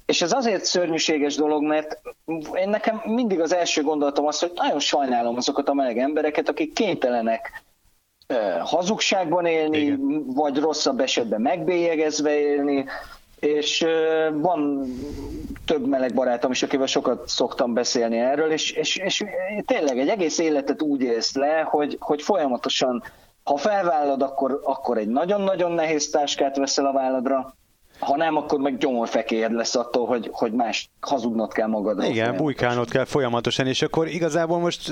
[0.06, 2.02] és ez azért szörnyűséges dolog, mert
[2.54, 6.74] én nekem mindig az első gondolatom az, hogy nagyon sajnálom azokat a meleg embereket, akik
[6.74, 7.64] kénytelenek
[8.60, 10.24] hazugságban élni, Igen.
[10.26, 12.86] vagy rosszabb esetben megbélyegezve élni,
[13.40, 13.86] és
[14.34, 14.88] van
[15.66, 19.26] több meleg barátom is, akivel sokat szoktam beszélni erről, és, és, és
[19.66, 23.04] tényleg egy egész életet úgy élsz le, hogy, hogy folyamatosan,
[23.44, 27.56] ha felvállad, akkor, akkor egy nagyon-nagyon nehéz táskát veszel a válladra,
[28.00, 32.04] ha nem, akkor meg gyomorfekér lesz attól, hogy, hogy más hazudnod kell magad.
[32.04, 34.92] Igen, bujkálnod kell folyamatosan, és akkor igazából most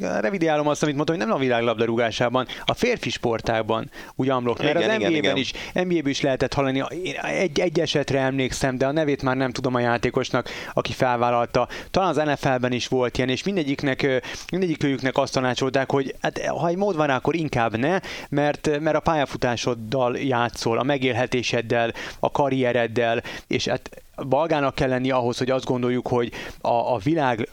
[0.00, 4.78] revidiálom azt, amit mondtam, hogy nem a világ labdarúgásában, a férfi sportágban úgy amlok, mert
[4.78, 6.82] igen, az NBA-ben is, NBA-ben is lehetett hallani,
[7.22, 11.68] egy, egy esetre emlékszem, de a nevét már nem tudom a játékosnak, aki felvállalta.
[11.90, 16.76] Talán az NFL-ben is volt ilyen, és mindegyiknek, mindegyikőjüknek azt tanácsolták, hogy hát, ha egy
[16.76, 23.22] mód van rá, akkor inkább ne, mert, mert a pályafutásoddal játszol, a megélhetéseddel, a karriereddel,
[23.46, 23.90] és hát
[24.28, 27.48] balgának kell lenni ahhoz, hogy azt gondoljuk, hogy a, a világ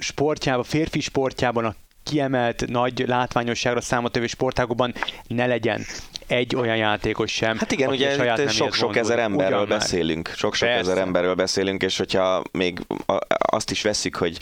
[0.00, 4.94] sportjában, férfi sportjában a kiemelt nagy látványosságra számottevő sportágokban
[5.26, 5.84] ne legyen
[6.26, 7.58] egy olyan játékos sem.
[7.58, 10.32] Hát igen, ugye sok-sok ezer emberről Ugyan beszélünk.
[10.36, 12.80] Sok-sok ezer emberről beszélünk, és hogyha még
[13.28, 14.38] azt is veszik, hogy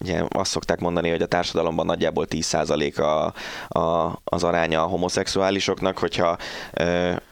[0.00, 5.98] ugye azt szokták mondani, hogy a társadalomban nagyjából 10% a, a, az aránya a homoszexuálisoknak,
[5.98, 6.36] hogyha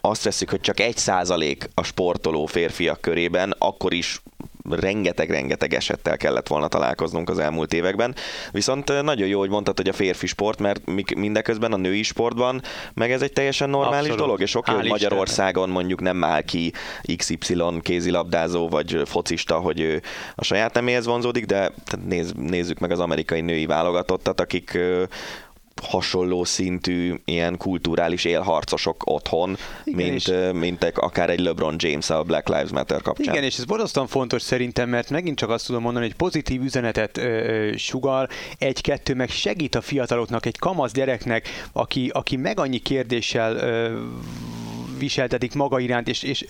[0.01, 4.23] azt veszik, hogy csak 1% a sportoló férfiak körében, akkor is
[4.71, 8.15] rengeteg-rengeteg esettel kellett volna találkoznunk az elmúlt években.
[8.51, 10.81] Viszont nagyon jó, hogy mondtad, hogy a férfi sport, mert
[11.17, 12.63] mindeközben a női sportban
[12.95, 14.19] meg ez egy teljesen normális Abszolút.
[14.19, 16.73] dolog, és oké, hogy Magyarországon mondjuk nem áll ki
[17.17, 20.03] XY kézilabdázó vagy focista, hogy ő
[20.35, 21.73] a saját neméhez vonzódik, de
[22.05, 24.79] néz, nézzük meg az amerikai női válogatottat, akik
[25.83, 30.33] hasonló szintű ilyen kulturális élharcosok otthon, Igen, mint, és...
[30.53, 33.35] mint akár egy LeBron James a Black Lives Matter kapcsán.
[33.35, 37.17] Igen, és ez borzasztóan fontos szerintem, mert megint csak azt tudom mondani, hogy pozitív üzenetet
[37.17, 42.79] ö, ö, sugal, egy-kettő meg segít a fiataloknak, egy kamasz gyereknek, aki, aki meg annyi
[42.79, 44.01] kérdéssel ö,
[45.03, 46.45] viseltetik maga iránt, és, és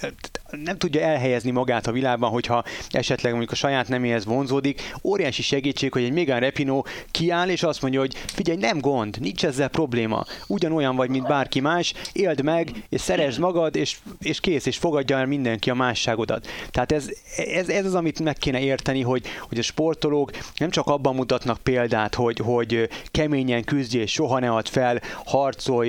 [0.65, 4.93] nem tudja elhelyezni magát a világban, hogyha esetleg mondjuk a saját neméhez vonzódik.
[5.03, 9.45] Óriási segítség, hogy egy Megan Repino kiáll, és azt mondja, hogy figyelj, nem gond, nincs
[9.45, 10.25] ezzel probléma.
[10.47, 15.19] Ugyanolyan vagy, mint bárki más, éld meg, és szeresd magad, és, és kész, és fogadja
[15.19, 16.47] el mindenki a másságodat.
[16.71, 20.87] Tehát ez, ez, ez az, amit meg kéne érteni, hogy, hogy a sportolók nem csak
[20.87, 25.89] abban mutatnak példát, hogy, hogy keményen küzdj, és soha ne add fel, harcolj,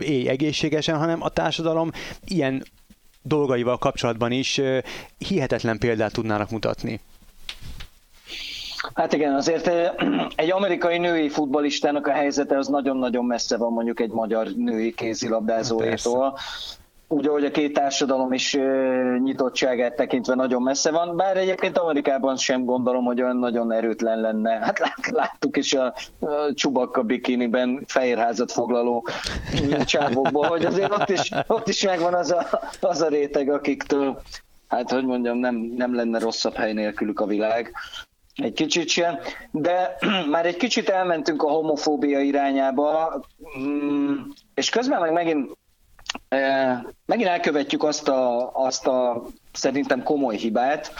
[0.00, 1.90] élj egészségesen, hanem a társadalom
[2.24, 2.62] ilyen
[3.22, 4.60] dolgaival kapcsolatban is
[5.18, 7.00] hihetetlen példát tudnának mutatni.
[8.94, 9.70] Hát igen, azért
[10.36, 16.38] egy amerikai női futbalistának a helyzete az nagyon-nagyon messze van mondjuk egy magyar női kézilabdázóétól
[17.08, 18.58] úgy, ahogy a két társadalom is
[19.22, 24.50] nyitottságát tekintve nagyon messze van, bár egyébként Amerikában sem gondolom, hogy olyan nagyon erőtlen lenne.
[24.50, 29.06] Hát láttuk is a, a Csubakka bikiniben fehérházat foglaló
[29.84, 34.22] csávokból, hogy azért ott is, ott is megvan az a, az a réteg, akiktől,
[34.68, 37.72] hát hogy mondjam, nem, nem lenne rosszabb hely nélkülük a világ
[38.34, 39.18] egy kicsit sem,
[39.50, 39.96] de
[40.30, 43.20] már egy kicsit elmentünk a homofóbia irányába,
[43.58, 44.14] mm,
[44.54, 45.56] és közben meg megint
[47.06, 50.92] megint elkövetjük azt a, azt a szerintem komoly hibát,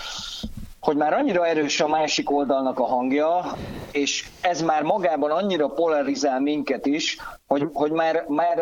[0.80, 3.56] hogy már annyira erős a másik oldalnak a hangja,
[3.92, 8.58] és ez már magában annyira polarizál minket is, hogy, hogy már, már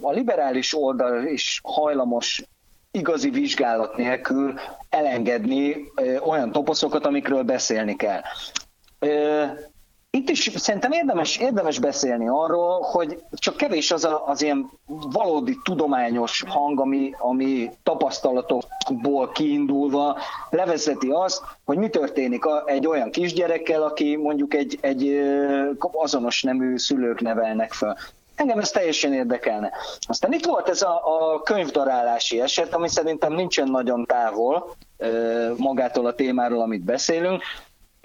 [0.00, 2.42] a liberális oldal is hajlamos
[2.90, 4.54] igazi vizsgálat nélkül
[4.88, 5.92] elengedni
[6.24, 8.20] olyan toposzokat, amikről beszélni kell
[10.14, 15.58] itt is szerintem érdemes, érdemes beszélni arról, hogy csak kevés az a, az ilyen valódi
[15.64, 20.18] tudományos hang, ami, ami tapasztalatokból kiindulva
[20.50, 25.20] levezeti azt, hogy mi történik egy olyan kisgyerekkel, aki mondjuk egy, egy
[25.92, 27.98] azonos nemű szülők nevelnek fel.
[28.34, 29.72] Engem ez teljesen érdekelne.
[30.00, 34.76] Aztán itt volt ez a, a könyvdarálási eset, ami szerintem nincsen nagyon távol
[35.56, 37.42] magától a témáról, amit beszélünk,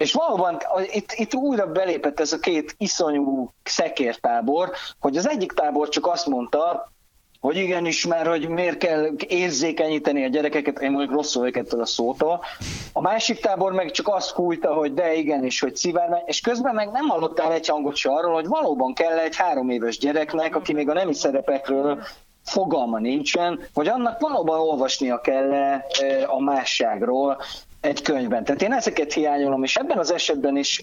[0.00, 0.58] és valóban
[0.92, 6.26] itt, itt újra belépett ez a két iszonyú szekértábor, hogy az egyik tábor csak azt
[6.26, 6.92] mondta,
[7.40, 11.86] hogy igenis, mert hogy miért kell érzékenyíteni a gyerekeket, én mondjuk rosszul vagyok ettől a
[11.86, 12.44] szótól.
[12.92, 16.90] A másik tábor meg csak azt hújta, hogy de igenis, hogy szivárvány, és közben meg
[16.90, 20.88] nem hallottál egy hangot se arról, hogy valóban kell egy három éves gyereknek, aki még
[20.88, 22.02] a nemi szerepekről
[22.44, 25.80] fogalma nincsen, hogy annak valóban olvasnia kell
[26.26, 27.42] a másságról,
[27.80, 28.44] egy könyvben.
[28.44, 30.82] Tehát én ezeket hiányolom, és ebben az esetben is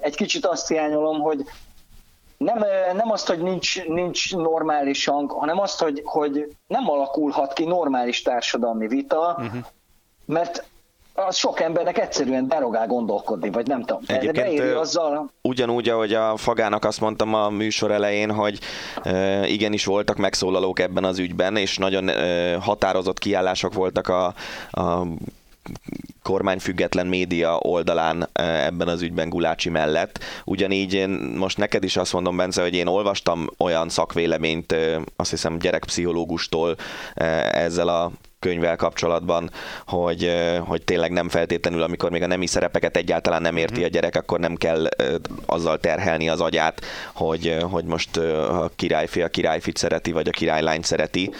[0.00, 1.44] egy kicsit azt hiányolom, hogy
[2.36, 2.58] nem,
[2.96, 8.22] nem azt, hogy nincs, nincs normális hang, hanem azt, hogy, hogy nem alakulhat ki normális
[8.22, 9.64] társadalmi vita, uh-huh.
[10.24, 10.64] mert
[11.14, 14.02] az sok embernek egyszerűen derogál gondolkodni, vagy nem tudom.
[14.06, 15.30] Egyébként azzal...
[15.42, 18.58] ugyanúgy, ahogy a Fagának azt mondtam a műsor elején, hogy
[19.04, 24.34] uh, igenis voltak megszólalók ebben az ügyben, és nagyon uh, határozott kiállások voltak a,
[24.70, 25.02] a
[26.22, 30.18] kormányfüggetlen média oldalán ebben az ügyben Gulácsi mellett.
[30.44, 34.74] Ugyanígy én most neked is azt mondom, Bence, hogy én olvastam olyan szakvéleményt,
[35.16, 36.76] azt hiszem gyerekpszichológustól
[37.50, 39.50] ezzel a könyvvel kapcsolatban,
[39.86, 40.32] hogy,
[40.66, 43.92] hogy tényleg nem feltétlenül, amikor még a nemi szerepeket egyáltalán nem érti a mhm.
[43.92, 44.88] gyerek, akkor nem kell
[45.46, 46.80] azzal terhelni az agyát,
[47.14, 51.30] hogy, hogy most a királyfi a királyfit szereti, vagy a királylányt szereti.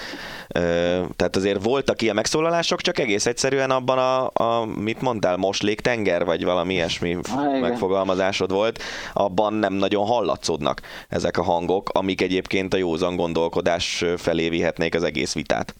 [1.16, 6.24] Tehát azért voltak ilyen megszólalások, csak egész egyszerűen abban a, a mit mondtál, moslék tenger,
[6.24, 8.82] vagy valami ilyesmi Há, megfogalmazásod volt,
[9.12, 15.02] abban nem nagyon hallatszódnak ezek a hangok, amik egyébként a józan gondolkodás felé vihetnék az
[15.02, 15.74] egész vitát.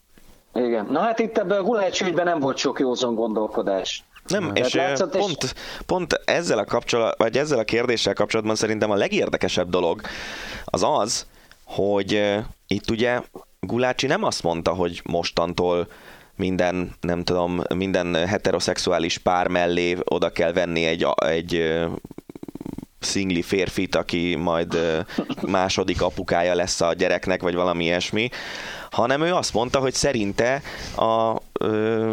[0.55, 0.87] Igen.
[0.91, 4.05] Na hát itt ebben a Gulács ügyben nem volt sok józon gondolkodás.
[4.27, 5.53] Nem, és látszott, pont, és
[5.87, 10.01] pont ezzel a kapcsolat, vagy ezzel a kérdéssel kapcsolatban szerintem a legérdekesebb dolog
[10.65, 11.27] az az,
[11.65, 12.35] hogy
[12.67, 13.21] itt ugye
[13.61, 15.89] Gulácsi nem azt mondta, hogy mostantól
[16.37, 21.79] minden, nem tudom, minden heteroszexuális pár mellé oda kell venni egy, egy
[23.01, 24.79] szingli férfit, aki majd
[25.47, 28.29] második apukája lesz a gyereknek, vagy valami ilyesmi,
[28.91, 30.63] hanem ő azt mondta, hogy szerinte
[30.97, 31.41] a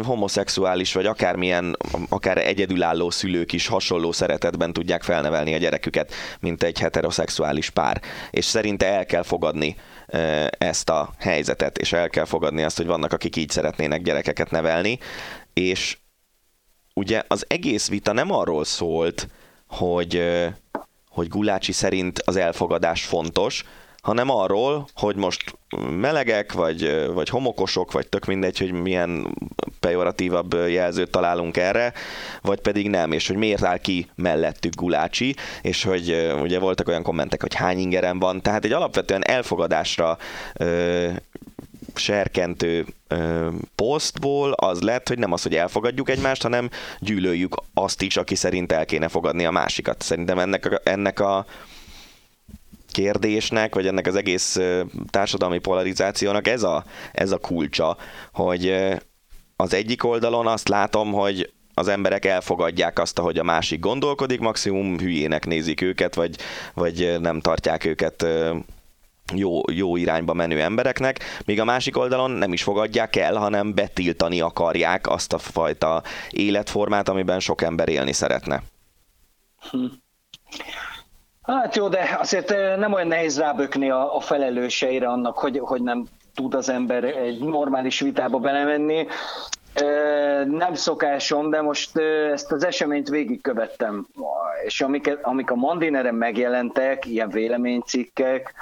[0.04, 1.76] homoszexuális, vagy akármilyen,
[2.08, 8.00] akár egyedülálló szülők is hasonló szeretetben tudják felnevelni a gyereküket, mint egy heteroszexuális pár.
[8.30, 9.76] És szerinte el kell fogadni
[10.58, 14.98] ezt a helyzetet, és el kell fogadni azt, hogy vannak, akik így szeretnének gyerekeket nevelni,
[15.52, 15.98] és
[16.94, 19.28] ugye az egész vita nem arról szólt,
[19.66, 20.22] hogy,
[21.16, 23.64] hogy Gulácsi szerint az elfogadás fontos,
[24.02, 25.58] hanem arról, hogy most
[25.90, 29.34] melegek, vagy, vagy homokosok, vagy tök mindegy, hogy milyen
[29.80, 31.92] pejoratívabb jelzőt találunk erre,
[32.42, 37.02] vagy pedig nem, és hogy miért áll ki mellettük Gulácsi, és hogy ugye voltak olyan
[37.02, 40.18] kommentek, hogy hány ingerem van, tehát egy alapvetően elfogadásra
[40.54, 41.08] ö,
[41.98, 48.16] serkentő ö, posztból az lett, hogy nem az, hogy elfogadjuk egymást, hanem gyűlöljük azt is,
[48.16, 50.02] aki szerint el kéne fogadni a másikat.
[50.02, 51.46] Szerintem ennek a, ennek a
[52.90, 54.58] kérdésnek, vagy ennek az egész
[55.10, 57.96] társadalmi polarizációnak ez a, ez a kulcsa,
[58.32, 58.74] hogy
[59.56, 64.98] az egyik oldalon azt látom, hogy az emberek elfogadják azt, ahogy a másik gondolkodik, maximum
[64.98, 66.36] hülyének nézik őket, vagy,
[66.74, 68.26] vagy nem tartják őket
[69.34, 74.40] jó, jó irányba menő embereknek, míg a másik oldalon nem is fogadják el, hanem betiltani
[74.40, 78.62] akarják azt a fajta életformát, amiben sok ember élni szeretne.
[79.70, 79.84] Hm.
[81.42, 86.06] Hát jó, de azért nem olyan nehéz rábökni a, a felelőseire annak, hogy, hogy nem
[86.34, 89.06] tud az ember egy normális vitába belemenni.
[90.44, 91.98] Nem szokásom, de most
[92.32, 94.06] ezt az eseményt végigkövettem,
[94.64, 98.54] és amik, amik a Mandineren megjelentek, ilyen véleménycikkek,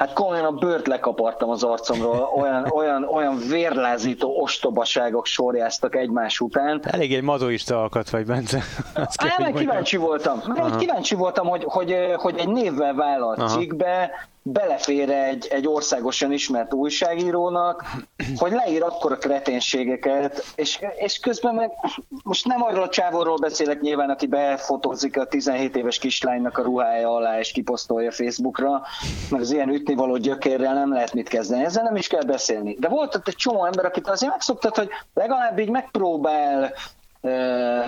[0.00, 6.80] hát komolyan a bőrt lekapartam az arcomról, olyan, olyan, olyan vérlázító ostobaságok sorjáztak egymás után.
[6.82, 8.62] Elég egy mazoista alkat vagy, Bence.
[8.94, 10.42] Á, meg kíváncsi voltam.
[10.46, 13.48] Meg kíváncsi voltam, hogy, hogy, hogy egy névvel vállalt Aha.
[13.58, 14.10] cikkbe
[14.42, 17.84] belefér egy, egy országosan ismert újságírónak,
[18.36, 21.70] hogy leír akkor a kreténségeket, és, és közben meg
[22.22, 27.14] most nem arról a csávorról beszélek nyilván, aki befotózik a 17 éves kislánynak a ruhája
[27.14, 28.82] alá, és kiposztolja Facebookra,
[29.30, 31.64] mert az ilyen ütnivaló gyökérrel nem lehet mit kezdeni.
[31.64, 32.76] Ezzel nem is kell beszélni.
[32.78, 36.72] De volt ott egy csomó ember, akit azért megszoktad, hogy legalább így megpróbál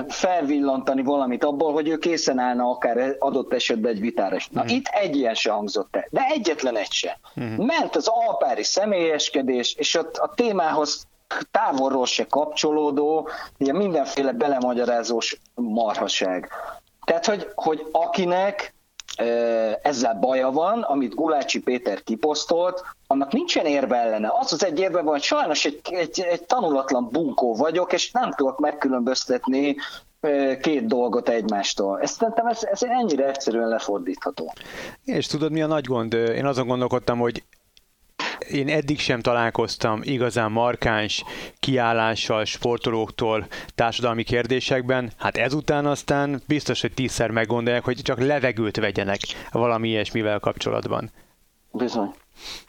[0.08, 4.36] felvillantani valamit abból, hogy ő készen állna akár adott esetben egy vitára.
[4.50, 4.66] Na mm.
[4.66, 7.18] itt egy ilyen se hangzott el, de egyetlen egy se.
[7.40, 7.64] Mm.
[7.64, 11.06] Mert az alpári személyeskedés, és ott a témához
[11.50, 16.50] távolról se kapcsolódó, ugye mindenféle belemagyarázós marhaság.
[17.04, 18.74] Tehát, hogy, hogy akinek
[19.82, 24.32] ezzel baja van, amit Gulácsi Péter kiposztolt, annak nincsen érve ellene.
[24.40, 28.30] Az az egy érve van, hogy sajnos egy, egy, egy tanulatlan bunkó vagyok, és nem
[28.30, 29.76] tudok megkülönböztetni
[30.60, 32.00] két dolgot egymástól.
[32.00, 34.52] Ezt szerintem ez, ez ennyire egyszerűen lefordítható.
[35.04, 36.12] És tudod, mi a nagy gond?
[36.12, 37.42] Én azon gondolkodtam, hogy
[38.52, 41.24] én eddig sem találkoztam igazán markáns
[41.60, 45.12] kiállással sportolóktól társadalmi kérdésekben.
[45.18, 51.10] Hát ezután aztán biztos, hogy tízszer meggondolják, hogy csak levegőt vegyenek valami ilyesmivel kapcsolatban.
[51.72, 52.10] Bizony.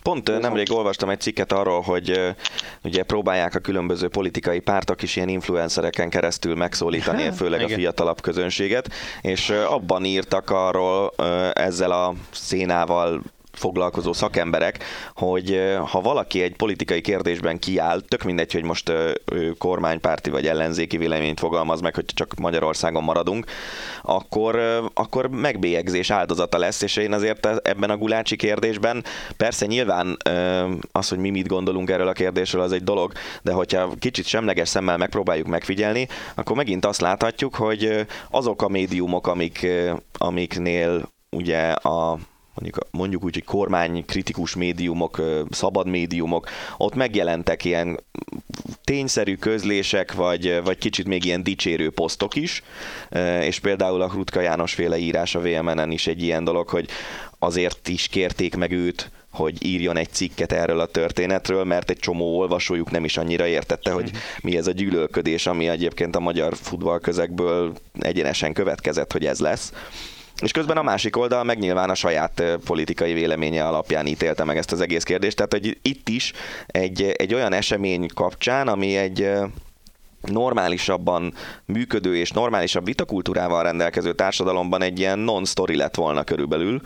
[0.04, 0.42] Pont Bizony.
[0.42, 2.36] nemrég olvastam egy cikket arról, hogy
[2.84, 8.90] ugye próbálják a különböző politikai pártok is ilyen influencereken keresztül megszólítani, főleg a fiatalabb közönséget,
[9.22, 11.14] és abban írtak arról
[11.54, 13.22] ezzel a szénával
[13.54, 14.84] foglalkozó szakemberek,
[15.16, 18.92] hogy ha valaki egy politikai kérdésben kiáll, tök mindegy, hogy most
[19.58, 23.46] kormánypárti vagy ellenzéki véleményt fogalmaz meg, hogy csak Magyarországon maradunk,
[24.02, 24.60] akkor,
[24.94, 29.04] akkor megbélyegzés áldozata lesz, és én azért ebben a gulácsi kérdésben
[29.38, 30.18] persze nyilván
[30.92, 33.12] az, hogy mi mit gondolunk erről a kérdésről, az egy dolog,
[33.42, 39.28] de hogyha kicsit semleges szemmel megpróbáljuk megfigyelni, akkor megint azt láthatjuk, hogy azok a médiumok,
[39.28, 39.68] amik,
[40.18, 42.18] amiknél ugye a
[42.54, 48.00] mondjuk, mondjuk úgy, hogy kormány kritikus médiumok, szabad médiumok, ott megjelentek ilyen
[48.84, 52.64] tényszerű közlések, vagy, vagy kicsit még ilyen dicsérő posztok is,
[53.42, 56.90] és például a Hrutka János féle írás a VMN-en is egy ilyen dolog, hogy
[57.40, 62.38] azért is kérték meg őt, hogy írjon egy cikket erről a történetről, mert egy csomó
[62.38, 64.12] olvasójuk nem is annyira értette, hogy
[64.42, 69.72] mi ez a gyűlölködés, ami egyébként a magyar futballközegből egyenesen következett, hogy ez lesz.
[70.42, 74.72] És közben a másik oldal meg nyilván a saját politikai véleménye alapján ítélte meg ezt
[74.72, 75.36] az egész kérdést.
[75.36, 76.34] Tehát, hogy itt is
[76.68, 79.30] egy, egy olyan esemény kapcsán, ami egy
[80.22, 81.34] normálisabban
[81.66, 86.82] működő és normálisabb vitakultúrával rendelkező társadalomban egy ilyen non-story lett volna körülbelül.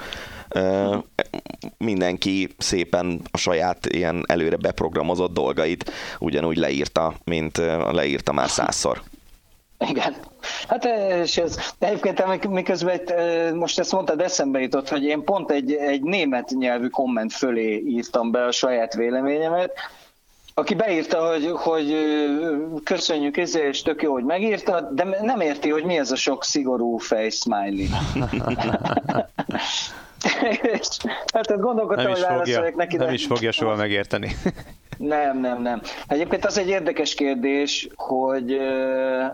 [1.78, 7.58] Mindenki szépen a saját ilyen előre beprogramozott dolgait ugyanúgy leírta, mint
[7.92, 9.02] leírta már százszor.
[9.80, 10.16] Igen.
[10.68, 10.86] Hát
[11.24, 13.02] és ez egyébként miközben
[13.56, 18.32] most ezt mondtad, eszembe jutott, hogy én pont egy, egy német nyelvű komment fölé írtam
[18.32, 19.72] be a saját véleményemet,
[20.54, 21.96] aki beírta, hogy, hogy
[22.84, 26.44] köszönjük, izé, és tök jó, hogy megírta, de nem érti, hogy mi ez a sok
[26.44, 27.88] szigorú face smiley.
[31.34, 32.98] hát gondolkodtam, nem hogy válaszoljak neki.
[32.98, 33.14] Nem de...
[33.14, 34.36] is fogja soha megérteni.
[34.98, 35.82] Nem, nem, nem.
[36.08, 38.58] Egyébként az egy érdekes kérdés, hogy,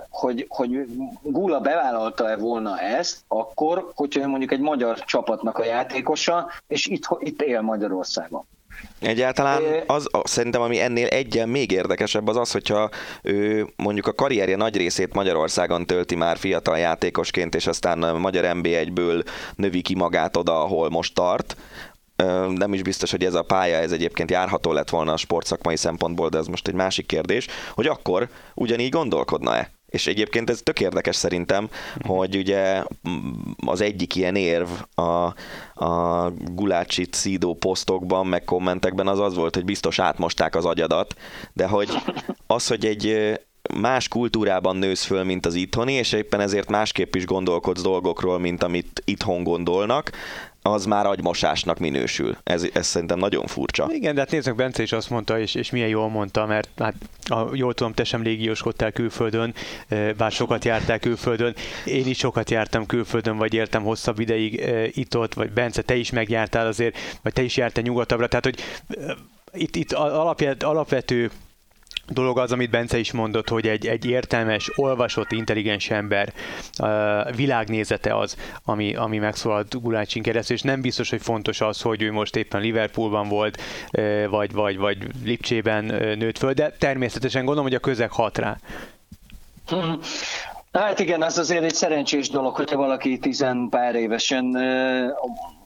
[0.10, 0.86] hogy, hogy
[1.22, 7.42] Gula bevállalta-e volna ezt akkor, hogyha mondjuk egy magyar csapatnak a játékosa, és itt, itt
[7.42, 8.46] él Magyarországon.
[9.00, 12.90] Egyáltalán az, szerintem, ami ennél egyen még érdekesebb, az az, hogyha
[13.22, 18.44] ő mondjuk a karrierje nagy részét Magyarországon tölti már fiatal játékosként, és aztán a magyar
[18.58, 21.56] NB1-ből növi ki magát oda, ahol most tart,
[22.48, 26.30] nem is biztos, hogy ez a pálya, ez egyébként járható lett volna a sportszakmai szempontból,
[26.30, 29.72] de ez most egy másik kérdés, hogy akkor ugyanígy gondolkodna-e?
[29.94, 31.70] És egyébként ez tök érdekes szerintem,
[32.02, 32.84] hogy ugye
[33.66, 35.34] az egyik ilyen érv a,
[35.86, 41.16] a Gulácsi Szidó posztokban, meg kommentekben az az volt, hogy biztos átmosták az agyadat,
[41.54, 41.90] de hogy
[42.48, 43.40] az, hogy egy
[43.80, 48.64] más kultúrában nősz föl, mint az itthoni, és éppen ezért másképp is gondolkodsz dolgokról, mint
[48.64, 50.12] amit itthon gondolnak,
[50.64, 52.38] az már agymosásnak minősül.
[52.44, 53.90] Ez, ez szerintem nagyon furcsa.
[53.92, 56.96] Igen, de hát nézzük, Bence is azt mondta, és, és milyen jól mondta, mert hát
[57.26, 59.54] a, jól tudom, te sem légióskodtál külföldön,
[60.18, 61.56] bár sokat jártál külföldön.
[61.86, 66.68] Én is sokat jártam külföldön, vagy éltem hosszabb ideig itt-ott, vagy Bence, te is megjártál
[66.68, 68.60] azért, vagy te is jártál nyugatabbra, tehát hogy
[69.54, 69.92] itt, itt
[70.64, 71.32] alapvető
[72.08, 76.34] dolog az, amit Bence is mondott, hogy egy, egy értelmes, olvasott, intelligens ember
[76.80, 82.02] uh, világnézete az, ami, ami megszólalt Gulácsin keresztül, és nem biztos, hogy fontos az, hogy
[82.02, 83.62] ő most éppen Liverpoolban volt,
[83.98, 88.38] uh, vagy, vagy, vagy Lipcsében uh, nőtt föl, de természetesen gondolom, hogy a közeg hat
[88.38, 88.58] rá.
[90.72, 94.56] Hát igen, ez azért egy szerencsés dolog, hogyha valaki tizen pár évesen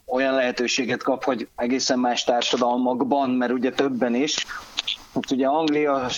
[0.05, 4.45] olyan lehetőséget kap, hogy egészen más társadalmakban, mert ugye többen is,
[5.17, 6.09] Hát ugye Anglia,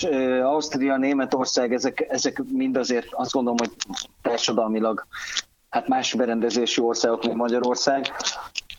[0.44, 3.70] Ausztria, Németország, ezek, ezek mind azért azt gondolom, hogy
[4.22, 5.06] társadalmilag
[5.70, 8.12] hát más berendezésű országok, mint Magyarország.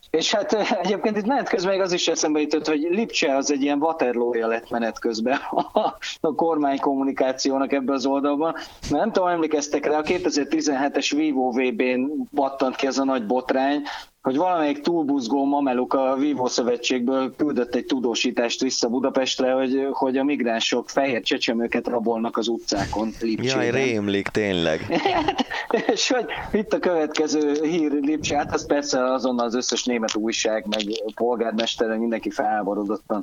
[0.09, 3.61] És hát egyébként itt menet közben még az is eszembe jutott, hogy Lipcse az egy
[3.61, 5.39] ilyen Waterloo-ja lett menet közben
[6.21, 8.53] a kormány kommunikációnak ebbe az oldalban.
[8.53, 13.81] Mert nem tudom, emlékeztek rá, a 2017-es Vivo VB-n pattant ki ez a nagy botrány,
[14.21, 20.23] hogy valamelyik túlbuzgó mameluk a Vivo szövetségből küldött egy tudósítást vissza Budapestre, hogy, hogy a
[20.23, 23.65] migránsok fehér csecsemőket rabolnak az utcákon Lipcsében.
[23.65, 25.01] Jaj, rémlik, tényleg.
[25.93, 30.65] és hogy itt a következő hír Lipcse, hát az persze azonnal az összes német újság,
[30.69, 30.81] meg
[31.15, 33.21] polgármester, mindenki felháborodottan.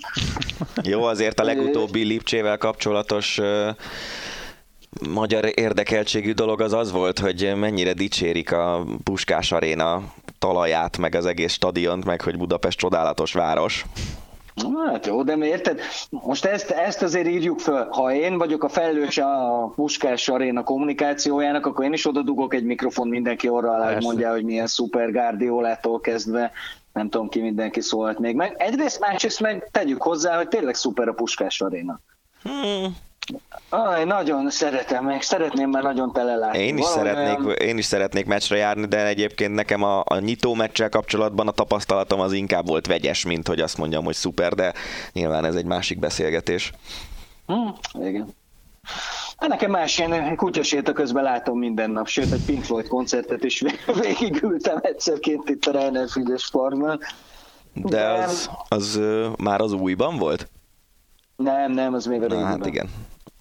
[0.82, 3.40] Jó, azért a legutóbbi Lipcsével kapcsolatos
[5.08, 10.02] magyar érdekeltségű dolog az az volt, hogy mennyire dicsérik a Puskás Aréna
[10.38, 13.86] talaját, meg az egész stadiont, meg hogy Budapest csodálatos város.
[14.86, 15.80] Hát jó, de érted?
[16.10, 17.88] Most ezt, ezt azért írjuk föl.
[17.90, 22.64] Ha én vagyok a felelős a Puskás aréna kommunikációjának, akkor én is oda dugok egy
[22.64, 26.52] mikrofon mindenki orra alá, hogy mondja, hogy milyen szuper Guardiolától kezdve
[26.92, 28.54] nem tudom ki mindenki szólhat még meg.
[28.58, 32.00] Egyrészt, másrészt meg tegyük hozzá, hogy tényleg szuper a Puskás aréna.
[32.42, 32.96] Hmm.
[33.68, 36.58] Aj, nagyon szeretem, meg szeretném már nagyon tele látni.
[36.58, 37.56] Én is, szeretnék, olyan...
[37.56, 42.20] én is szeretnék meccsre járni, de egyébként nekem a, a nyitó meccsel kapcsolatban a tapasztalatom
[42.20, 44.72] az inkább volt vegyes, mint hogy azt mondjam, hogy szuper, de
[45.12, 46.72] nyilván ez egy másik beszélgetés.
[47.46, 48.36] Hmm, igen.
[49.36, 53.62] Hát nekem más, én kutyasét közben látom minden nap, sőt egy Pink Floyd koncertet is
[54.00, 57.00] végigültem egyszerként itt a Reiner Frigyes Parkban.
[57.72, 59.00] De, de az, az
[59.36, 60.48] már az újban volt?
[61.36, 62.88] Nem, nem, az még a Na, hát igen.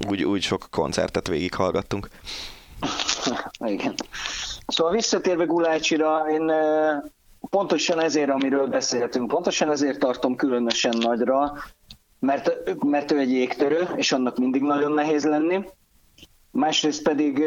[0.10, 2.08] Úgy, úgy sok koncertet végighallgattunk.
[3.66, 3.96] igen.
[4.68, 6.52] Szóval visszatérve Gulácsira, én
[7.40, 11.54] pontosan ezért, amiről beszéltünk, pontosan ezért tartom különösen nagyra,
[12.20, 15.66] mert, mert ő egy jégtörő, és annak mindig nagyon nehéz lenni.
[16.52, 17.44] Másrészt pedig,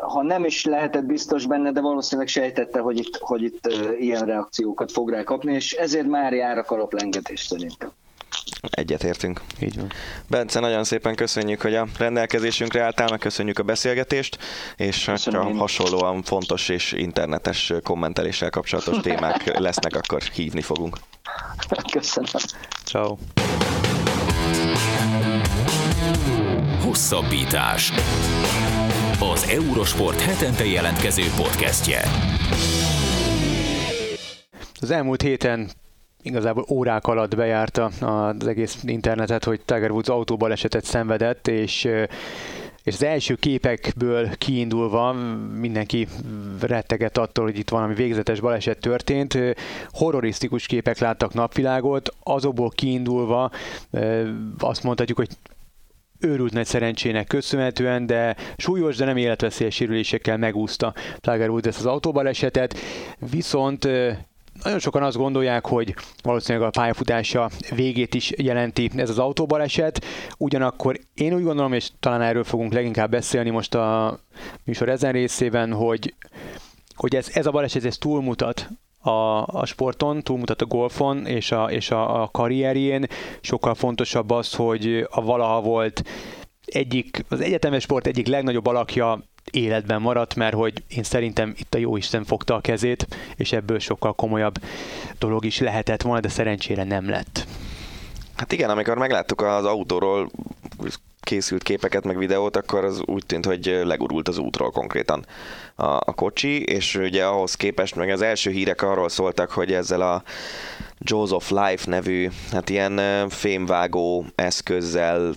[0.00, 3.68] ha nem is lehetett biztos benne, de valószínűleg sejtette, hogy itt, hogy itt
[3.98, 7.90] ilyen reakciókat fog rá kapni, és ezért már jár a kalaplengetés szerintem.
[8.70, 9.40] Egyetértünk.
[9.60, 9.92] Így van.
[10.28, 14.38] Bence, nagyon szépen köszönjük, hogy a rendelkezésünkre álltál, meg köszönjük a beszélgetést,
[14.76, 20.98] és ha hasonlóan fontos és internetes kommenteléssel kapcsolatos témák lesznek, akkor hívni fogunk.
[21.92, 22.30] Köszönöm.
[22.84, 23.16] Ciao.
[26.82, 27.92] Hosszabbítás.
[29.34, 32.02] Az Eurosport hetente jelentkező podcastje.
[34.80, 35.70] Az elmúlt héten
[36.26, 41.88] igazából órák alatt bejárta az egész internetet, hogy Tiger Woods autóbalesetet szenvedett, és
[42.82, 45.12] és az első képekből kiindulva
[45.58, 46.08] mindenki
[46.60, 49.38] retteget attól, hogy itt valami végzetes baleset történt.
[49.90, 53.50] Horrorisztikus képek láttak napvilágot, azokból kiindulva
[54.58, 55.28] azt mondhatjuk, hogy
[56.20, 61.86] őrült nagy szerencsének köszönhetően, de súlyos, de nem életveszélyes sérülésekkel megúszta Tiger Woods ezt az
[61.86, 62.78] autóbalesetet,
[63.30, 63.88] viszont
[64.62, 70.04] nagyon sokan azt gondolják, hogy valószínűleg a pályafutása végét is jelenti ez az autóbaleset,
[70.38, 74.18] ugyanakkor én úgy gondolom, és talán erről fogunk leginkább beszélni most a
[74.64, 76.14] műsor ezen részében, hogy,
[76.94, 78.68] hogy ez, ez a baleset ez túlmutat
[79.06, 83.06] a, a sporton, túlmutat a golfon és a, és a, a karrierjén.
[83.40, 86.02] Sokkal fontosabb az, hogy a valaha volt
[86.64, 91.78] egyik, az egyetemes sport egyik legnagyobb alakja életben maradt, mert hogy én szerintem itt a
[91.78, 94.54] jó Isten fogta a kezét, és ebből sokkal komolyabb
[95.18, 97.46] dolog is lehetett volna, de szerencsére nem lett.
[98.36, 100.30] Hát igen, amikor megláttuk az autóról
[101.20, 105.26] készült képeket, meg videót, akkor az úgy tűnt, hogy legurult az útról konkrétan
[105.74, 110.00] a, a kocsi, és ugye ahhoz képest meg az első hírek arról szóltak, hogy ezzel
[110.00, 110.22] a
[110.98, 115.34] Joseph Life nevű, hát ilyen fémvágó eszközzel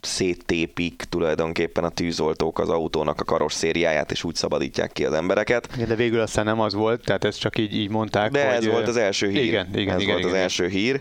[0.00, 5.68] széttépik tulajdonképpen a tűzoltók az autónak a karosszériáját, és úgy szabadítják ki az embereket.
[5.74, 8.30] Igen, de végül aztán nem az volt, tehát ezt csak így, így mondták.
[8.30, 8.54] De hogy...
[8.54, 9.44] ez volt az első hír.
[9.44, 10.42] Igen, igen, ez igen, volt igen, az igen.
[10.42, 11.00] első hír.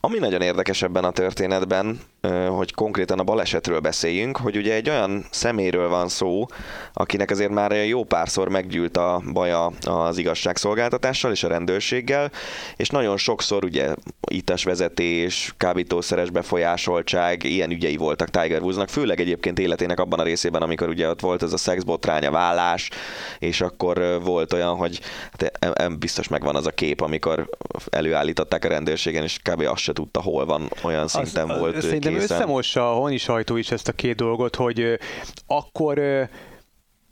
[0.00, 2.00] Ami nagyon érdekes ebben a történetben,
[2.48, 6.46] hogy konkrétan a balesetről beszéljünk, hogy ugye egy olyan szeméről van szó,
[6.92, 12.30] akinek azért már jó párszor meggyűlt a baja az igazságszolgáltatással és a rendőrséggel,
[12.76, 13.94] és nagyon sokszor ugye
[14.64, 20.88] vezetés, kábítószeres befolyásoltság, ilyen ügyei voltak Tiger Woodsnak, főleg egyébként életének abban a részében, amikor
[20.88, 22.90] ugye ott volt ez a szexbotránya, vállás,
[23.38, 25.00] és akkor volt olyan, hogy
[25.60, 27.48] hát biztos megvan az a kép, amikor
[27.90, 29.60] előállították a rendőrségen, és kb.
[29.60, 31.76] azt se tudta, hol van, olyan szinten az, volt
[32.14, 32.36] Szerintem készen.
[32.36, 34.98] összemossa a honi sajtó is ezt a két dolgot, hogy
[35.46, 36.28] akkor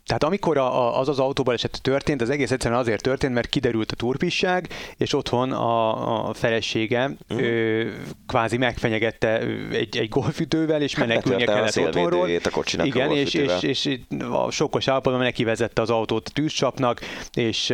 [0.05, 3.95] tehát amikor a, az az autóbaleset történt, az egész egyszerűen azért történt, mert kiderült a
[3.95, 7.47] turpisság, és otthon a, a felesége uh-huh.
[7.47, 7.87] ö,
[8.27, 9.39] kvázi megfenyegette
[9.71, 12.29] egy, egy golfütővel, és menekülnie hát kellett otthonról.
[12.43, 13.99] A kocsinak Igen, a és, és, és,
[14.31, 17.01] a sokkos állapotban neki vezette az autót a tűzcsapnak,
[17.33, 17.73] és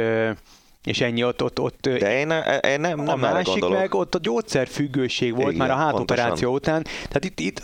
[0.84, 2.32] és ennyi ott, ott, ott De én,
[2.72, 6.84] én nem, nem A másik meg ott a gyógyszerfüggőség volt Igen, már a hátoperáció után.
[6.84, 7.62] Tehát itt, itt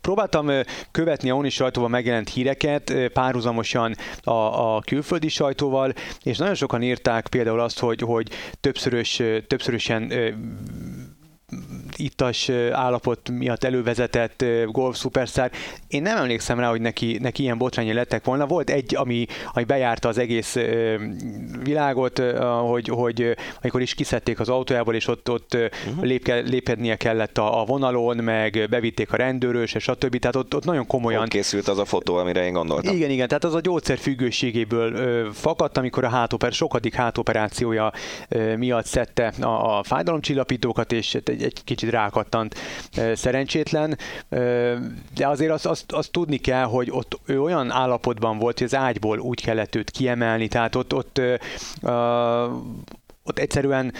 [0.00, 0.50] próbáltam
[0.90, 4.30] követni a ONI sajtóval megjelent híreket párhuzamosan a,
[4.74, 5.92] a külföldi sajtóval,
[6.22, 8.28] és nagyon sokan írták például azt, hogy, hogy
[8.60, 10.12] többszörös, többszörösen
[11.96, 15.50] ittas állapot miatt elővezetett golf szuperszár.
[15.88, 18.46] Én nem emlékszem rá, hogy neki, neki ilyen botrányi lettek volna.
[18.46, 20.56] Volt egy, ami, ami bejárta az egész
[21.62, 22.18] világot,
[22.68, 26.04] hogy, hogy amikor is kiszedték az autójából, és ott, ott uh-huh.
[26.04, 30.18] lépke, lépednie kellett a, a vonalon, meg bevitték a rendőrös, és stb.
[30.18, 31.22] Tehát ott, ott nagyon komolyan...
[31.22, 32.94] Ott készült az a fotó, amire én gondoltam.
[32.94, 37.92] Igen, igen, tehát az a gyógyszer függőségéből fakadt, amikor a hátoper, sokadik hátoperációja
[38.56, 42.54] miatt szedte a, a fájdalomcsillapítókat, és egy, kicsit rákattant
[43.14, 43.98] szerencsétlen,
[45.14, 48.74] de azért azt, azt, azt tudni kell, hogy ott ő olyan állapotban volt, hogy az
[48.74, 51.20] ágyból úgy kellett őt kiemelni, tehát ott, ott,
[53.22, 53.92] ott egyszerűen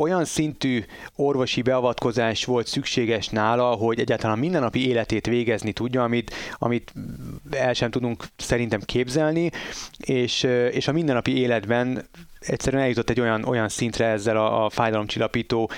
[0.00, 0.84] olyan szintű
[1.16, 6.92] orvosi beavatkozás volt szükséges nála, hogy egyáltalán mindennapi életét végezni tudja, amit, amit
[7.50, 9.50] el sem tudunk szerintem képzelni,
[9.98, 12.08] és, és a mindennapi életben
[12.38, 15.70] egyszerűen eljutott egy olyan, olyan szintre ezzel a, a fájdalomcsillapító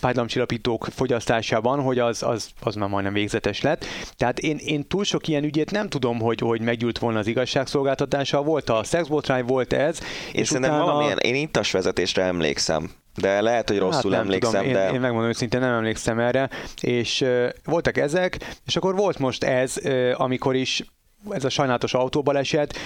[0.00, 3.84] fájdalomcsillapítók fogyasztásában, hogy az, az, az már majdnem végzetes lett.
[4.16, 8.42] Tehát én, én túl sok ilyen ügyét nem tudom, hogy, hogy meggyűlt volna az igazságszolgáltatása.
[8.42, 10.00] Volt a szexbotrány, volt ez.
[10.32, 10.84] Én és utána...
[10.84, 12.90] valamilyen, én intas vezetésre emlékszem.
[13.14, 14.62] De lehet, hogy rosszul hát emlékszem.
[14.62, 14.72] Tudom.
[14.72, 14.92] De...
[14.92, 16.50] Én, megmondom őszintén, nem emlékszem erre.
[16.80, 20.84] És uh, voltak ezek, és akkor volt most ez, uh, amikor is
[21.30, 22.76] ez a sajnálatos autóbaleset,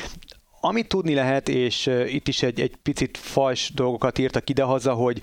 [0.61, 5.21] amit tudni lehet, és itt is egy, egy picit fals dolgokat írtak idehaza, hogy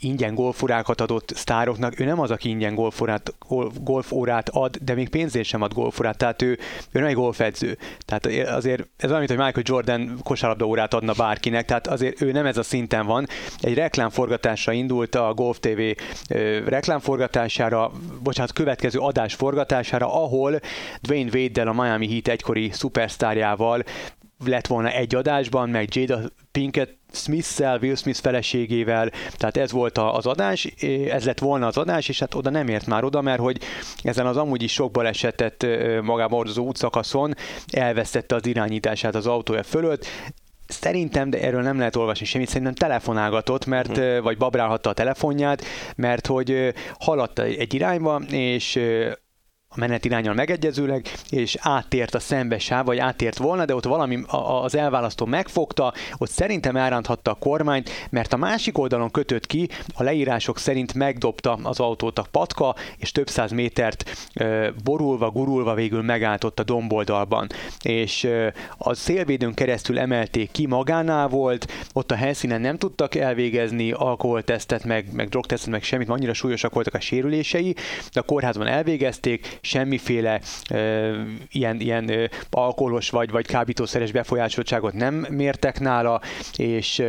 [0.00, 3.34] ingyen golfórákat adott sztároknak, ő nem az, aki ingyen golfórát,
[3.80, 6.58] golfórát ad, de még pénzért sem ad golfórát, tehát ő,
[6.92, 7.78] ő nem egy golfedző.
[8.04, 12.32] Tehát azért ez olyan, mint hogy Michael Jordan kosárlabda órát adna bárkinek, tehát azért ő
[12.32, 13.26] nem ez a szinten van.
[13.60, 15.80] Egy reklámforgatásra indult a Golf TV
[16.66, 17.90] reklámforgatására,
[18.22, 20.60] bocsánat, következő adás forgatására, ahol
[21.00, 23.84] Dwayne Wade-del a Miami Heat egykori szupersztárjával
[24.44, 26.20] lett volna egy adásban, meg Jada
[26.52, 30.64] Pinkett Smith-szel, Will Smith feleségével, tehát ez volt az adás,
[31.10, 33.58] ez lett volna az adás, és hát oda nem ért már oda, mert hogy
[34.02, 35.66] ezen az amúgy is sok balesetet
[36.02, 37.34] magában hordozó útszakaszon
[37.70, 40.06] elvesztette az irányítását az autója fölött,
[40.68, 44.22] Szerintem, de erről nem lehet olvasni semmit, szerintem telefonálgatott, mert, hmm.
[44.22, 45.64] vagy babrálhatta a telefonját,
[45.96, 48.80] mert hogy haladt egy irányba, és
[49.76, 54.22] a menet irányal megegyezőleg, és áttért a szembesáv, vagy áttért volna, de ott valami
[54.62, 60.02] az elválasztó megfogta, ott szerintem elránthatta a kormányt, mert a másik oldalon kötött ki, a
[60.02, 64.28] leírások szerint megdobta az autót a patka, és több száz métert
[64.84, 67.46] borulva, gurulva végül megállt ott a domboldalban.
[67.82, 68.28] És
[68.78, 75.06] a szélvédőn keresztül emelték ki, magánál volt, ott a helyszínen nem tudtak elvégezni alkoholtesztet, meg,
[75.12, 77.74] meg drogtesztet, meg semmit, annyira súlyosak voltak a sérülései,
[78.12, 80.40] de a kórházban elvégezték, semmiféle
[81.48, 86.20] ilyen, ilyen alkoholos vagy, vagy kábítószeres befolyásoltságot nem mértek nála,
[86.56, 87.02] és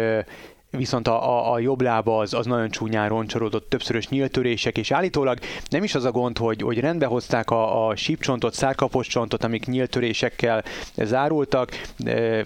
[0.70, 5.38] viszont a, a, a jobb lába az, az nagyon csúnyán roncsorodott, többszörös nyíltörések, és állítólag
[5.70, 9.66] nem is az a gond, hogy, hogy rendbe hozták a, a sípcsontot, szárkapos csontot, amik
[9.66, 10.64] nyíltörésekkel
[10.96, 11.72] zárultak,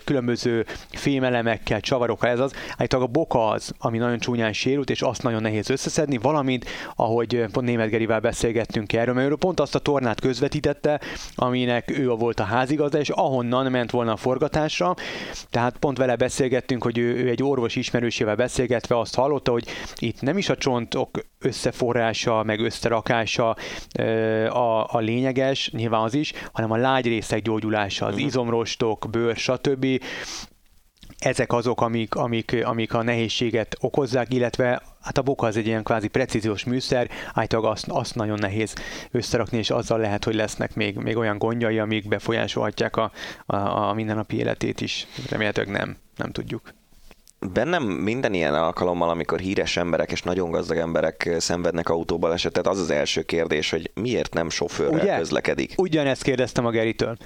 [0.03, 5.23] különböző fémelemekkel, csavarokkal, ez az, állítólag a boka az, ami nagyon csúnyán sérült, és azt
[5.23, 6.65] nagyon nehéz összeszedni, valamint,
[6.95, 10.99] ahogy pont Német Gerivel beszélgettünk erről, mert ő pont azt a tornát közvetítette,
[11.35, 14.95] aminek ő volt a házigazda, és ahonnan ment volna a forgatásra,
[15.49, 19.67] tehát pont vele beszélgettünk, hogy ő, ő egy orvos ismerő ismerősével beszélgetve azt hallotta, hogy
[19.95, 21.09] itt nem is a csontok
[21.39, 23.55] összeforrása, meg összerakása
[24.49, 28.25] a, a lényeges, nyilván az is, hanem a lágy részek gyógyulása, az mhm.
[28.25, 29.85] izomrostok, bőr, stb
[31.19, 35.83] ezek azok, amik, amik, amik a nehézséget okozzák, illetve hát a boka az egy ilyen
[35.83, 38.73] kvázi precíziós műszer, általában azt, azt nagyon nehéz
[39.11, 43.11] összerakni, és azzal lehet, hogy lesznek még, még olyan gondjai, amik befolyásolhatják a,
[43.45, 45.07] a, a mindennapi életét is.
[45.29, 46.61] Remélhetőleg nem, nem tudjuk
[47.49, 52.89] bennem minden ilyen alkalommal, amikor híres emberek és nagyon gazdag emberek szenvednek autóbalesetet, az az
[52.89, 55.17] első kérdés, hogy miért nem sofőrrel Ugye?
[55.17, 55.73] közlekedik.
[55.77, 57.17] Ugyanezt kérdeztem a Geritől.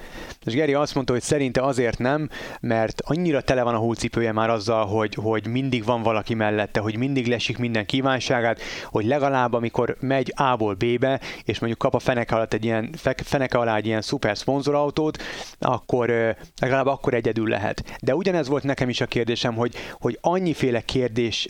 [0.44, 2.28] És Geri azt mondta, hogy szerinte azért nem,
[2.60, 6.96] mert annyira tele van a hócipője már azzal, hogy, hogy mindig van valaki mellette, hogy
[6.96, 12.34] mindig lesik minden kívánságát, hogy legalább amikor megy A-ból B-be, és mondjuk kap a feneke
[12.34, 12.94] alatt egy ilyen,
[13.24, 15.22] feneke alá egy ilyen szuper szponzorautót,
[15.58, 17.98] akkor legalább akkor egyedül lehet.
[18.02, 19.74] De ugyanez volt nekem is a kérdésem, hogy,
[20.06, 21.48] hogy annyiféle kérdés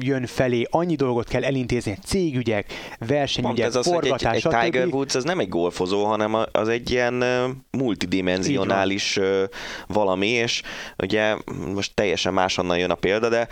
[0.00, 4.86] jön felé, annyi dolgot kell elintézni, cégügyek, versenyügyek, Pont ez az, forgatás, egy, egy Tiger
[4.86, 7.24] Woods az nem egy golfozó, hanem az egy ilyen
[7.70, 9.20] multidimensionális
[9.86, 10.62] valami, és
[10.98, 11.36] ugye
[11.74, 13.48] most teljesen máshonnan jön a példa, de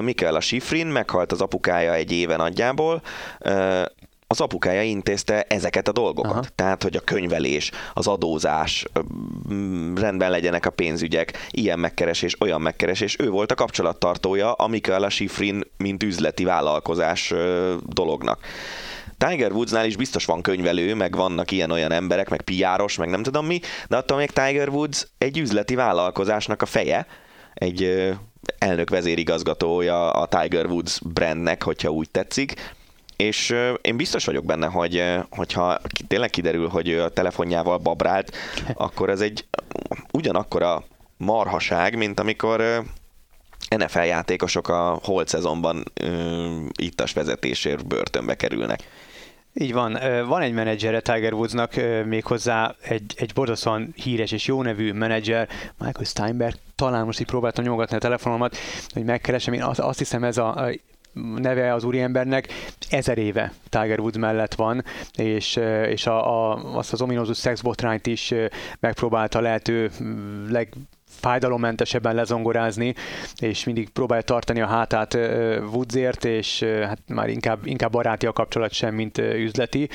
[0.00, 3.02] Mikael a Schifrin meghalt az apukája egy éve nagyjából,
[4.26, 6.32] az apukája intézte ezeket a dolgokat.
[6.32, 6.44] Aha.
[6.54, 8.86] Tehát, hogy a könyvelés, az adózás,
[9.94, 13.16] rendben legyenek a pénzügyek, ilyen megkeresés, olyan megkeresés.
[13.18, 17.34] Ő volt a kapcsolattartója a Mikaela Schifrin, mint üzleti vállalkozás
[17.82, 18.40] dolognak.
[19.18, 23.46] Tiger Woodsnál is biztos van könyvelő, meg vannak ilyen-olyan emberek, meg piáros, meg nem tudom
[23.46, 27.06] mi, de attól még Tiger Woods egy üzleti vállalkozásnak a feje,
[27.54, 28.12] egy
[28.58, 32.74] elnök vezérigazgatója a Tiger Woods brandnek, hogyha úgy tetszik,
[33.16, 38.36] és én biztos vagyok benne, hogy hogyha tényleg kiderül, hogy a telefonjával babrált,
[38.74, 39.46] akkor ez egy
[40.12, 40.84] ugyanakkor a
[41.16, 42.84] marhaság, mint amikor
[43.76, 45.84] NFL játékosok a holt szezonban
[46.80, 48.80] ittas vezetésért börtönbe kerülnek.
[49.58, 49.98] Így van.
[50.26, 55.48] Van egy menedzsere Tiger Woodsnak, méghozzá egy, egy borzasztóan híres és jó nevű menedzser,
[55.78, 56.54] Michael Steinberg.
[56.74, 58.56] Talán most így próbáltam nyomogatni a telefonomat,
[58.92, 59.54] hogy megkeresem.
[59.54, 60.70] Én azt hiszem ez a,
[61.36, 62.48] neve az úriembernek
[62.90, 65.56] ezer éve Tiger Woods mellett van, és,
[65.88, 68.34] és a, a, azt az ominózus szexbotrányt is
[68.80, 69.90] megpróbálta lehető
[70.48, 70.68] leg
[71.08, 72.94] fájdalommentesebben lezongorázni,
[73.38, 75.14] és mindig próbálja tartani a hátát
[75.72, 79.88] Woodsért, és hát már inkább, inkább baráti a kapcsolat sem, mint üzleti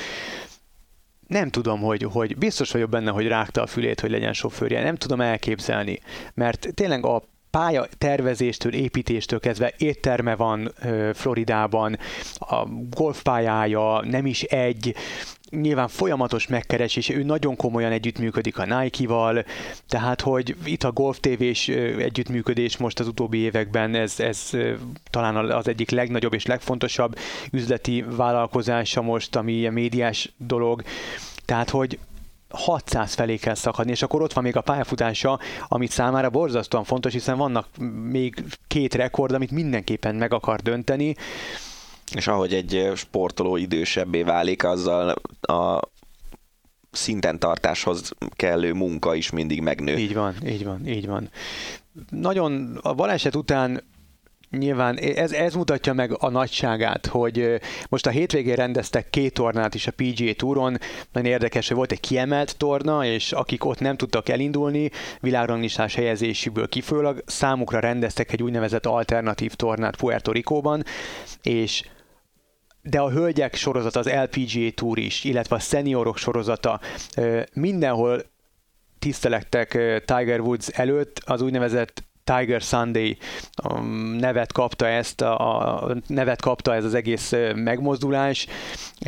[1.32, 4.84] nem tudom, hogy, hogy biztos vagyok benne, hogy rágta a fülét, hogy legyen sofőrje.
[4.84, 5.99] Nem tudom elképzelni,
[6.34, 10.74] mert tényleg a pálya tervezéstől, építéstől kezdve étterme van
[11.14, 11.97] Floridában,
[12.36, 14.95] a golfpályája nem is egy,
[15.49, 19.45] nyilván folyamatos megkeresés, ő nagyon komolyan együttműködik a Nike-val,
[19.88, 24.49] tehát hogy itt a Golf TV-s együttműködés most az utóbbi években ez, ez
[25.10, 27.18] talán az egyik legnagyobb és legfontosabb
[27.52, 30.84] üzleti vállalkozása most, ami ilyen médiás dolog,
[31.45, 31.99] tehát hogy
[32.52, 37.14] 600 felé kell szakadni, és akkor ott van még a pályafutása, amit számára borzasztóan fontos,
[37.14, 37.68] hiszen vannak
[38.10, 41.16] még két rekord, amit mindenképpen meg akar dönteni.
[42.16, 45.80] És ahogy egy sportoló idősebbé válik, azzal a
[46.91, 49.97] szinten tartáshoz kellő munka is mindig megnő.
[49.97, 51.30] Így van, így van, így van.
[52.10, 53.84] Nagyon a baleset után
[54.58, 59.88] Nyilván ez, ez mutatja meg a nagyságát, hogy most a hétvégén rendeztek két tornát is
[59.88, 60.78] a PGA Touron,
[61.12, 64.89] nagyon érdekes, hogy volt egy kiemelt torna, és akik ott nem tudtak elindulni,
[65.20, 70.84] világranglistás helyezésükből kifolyólag, számukra rendeztek egy úgynevezett alternatív tornát Puerto Ricóban,
[71.41, 71.84] és
[72.82, 76.80] de a hölgyek sorozata, az LPGA Tour is, illetve a seniorok sorozata
[77.54, 78.22] mindenhol
[78.99, 79.70] tisztelektek
[80.06, 82.04] Tiger Woods előtt az úgynevezett
[82.38, 83.17] Tiger Sunday
[83.69, 88.47] um, nevet kapta ezt, a, a nevet kapta ez az egész megmozdulás.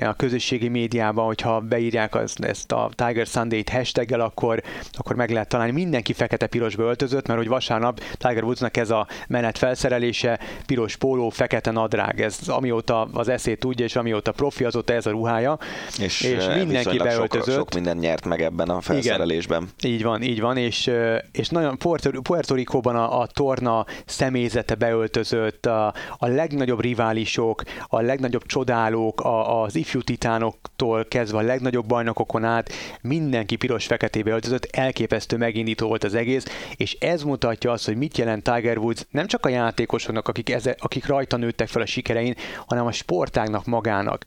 [0.01, 4.61] A közösségi médiában, hogyha beírják az, ezt a Tiger Sunday-t hashtaggel, akkor,
[4.91, 5.71] akkor meg lehet találni.
[5.71, 11.71] Mindenki fekete-pirosba öltözött, mert hogy vasárnap Tiger Woodsnak ez a menet felszerelése, piros póló, fekete
[11.71, 15.57] nadrág, ez amióta az eszét tudja, és amióta profi, azóta ez a ruhája.
[15.99, 17.45] És, és mindenki beöltözött.
[17.45, 19.69] Sok, sok minden nyert meg ebben a felszerelésben.
[19.79, 20.91] Igen, így van, így van, és,
[21.31, 28.01] és nagyon Puerto, Puerto Rico-ban a, a torna személyzete beöltözött, a, a legnagyobb riválisok, a
[28.01, 35.37] legnagyobb csodálók, a, az ifjú titánoktól kezdve a legnagyobb bajnokokon át mindenki piros-feketébe öltözött, elképesztő
[35.37, 36.45] megindító volt az egész,
[36.75, 40.75] és ez mutatja azt, hogy mit jelent Tiger Woods nem csak a játékosoknak, akik, eze,
[40.79, 42.35] akik rajta nőttek fel a sikerein,
[42.65, 44.25] hanem a sportágnak magának.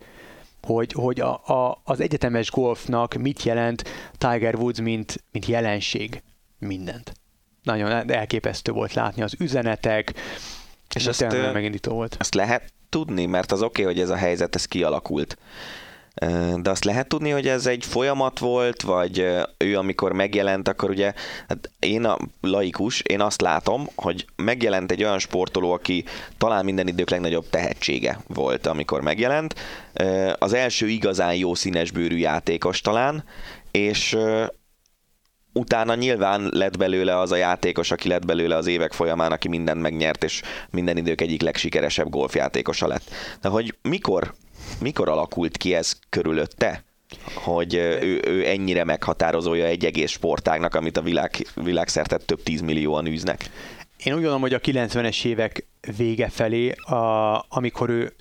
[0.63, 3.85] Hogy, hogy a, a, az egyetemes golfnak mit jelent
[4.19, 6.23] Tiger Woods, mint, mint jelenség
[6.59, 7.13] mindent
[7.67, 10.13] nagyon elképesztő volt látni az üzenetek,
[10.95, 12.17] és ez tényleg megindító volt.
[12.19, 15.39] Ezt lehet tudni, mert az oké, okay, hogy ez a helyzet, ez kialakult.
[16.57, 19.27] De azt lehet tudni, hogy ez egy folyamat volt, vagy
[19.59, 21.13] ő amikor megjelent, akkor ugye,
[21.49, 26.05] hát én a laikus, én azt látom, hogy megjelent egy olyan sportoló, aki
[26.39, 29.55] talán minden idők legnagyobb tehetsége volt, amikor megjelent.
[30.39, 33.25] Az első igazán jó színesbőrű játékos talán,
[33.71, 34.17] és
[35.57, 39.81] utána nyilván lett belőle az a játékos, aki lett belőle az évek folyamán, aki mindent
[39.81, 43.11] megnyert, és minden idők egyik legsikeresebb golfjátékosa lett.
[43.41, 44.35] De hogy mikor,
[44.81, 46.85] mikor alakult ki ez körülötte?
[47.35, 53.51] hogy ő, ő ennyire meghatározója egy egész sportágnak, amit a világ, világszerte több tízmillióan űznek?
[54.05, 58.13] Én úgy gondolom, hogy a 90-es évek vége felé, a, amikor ő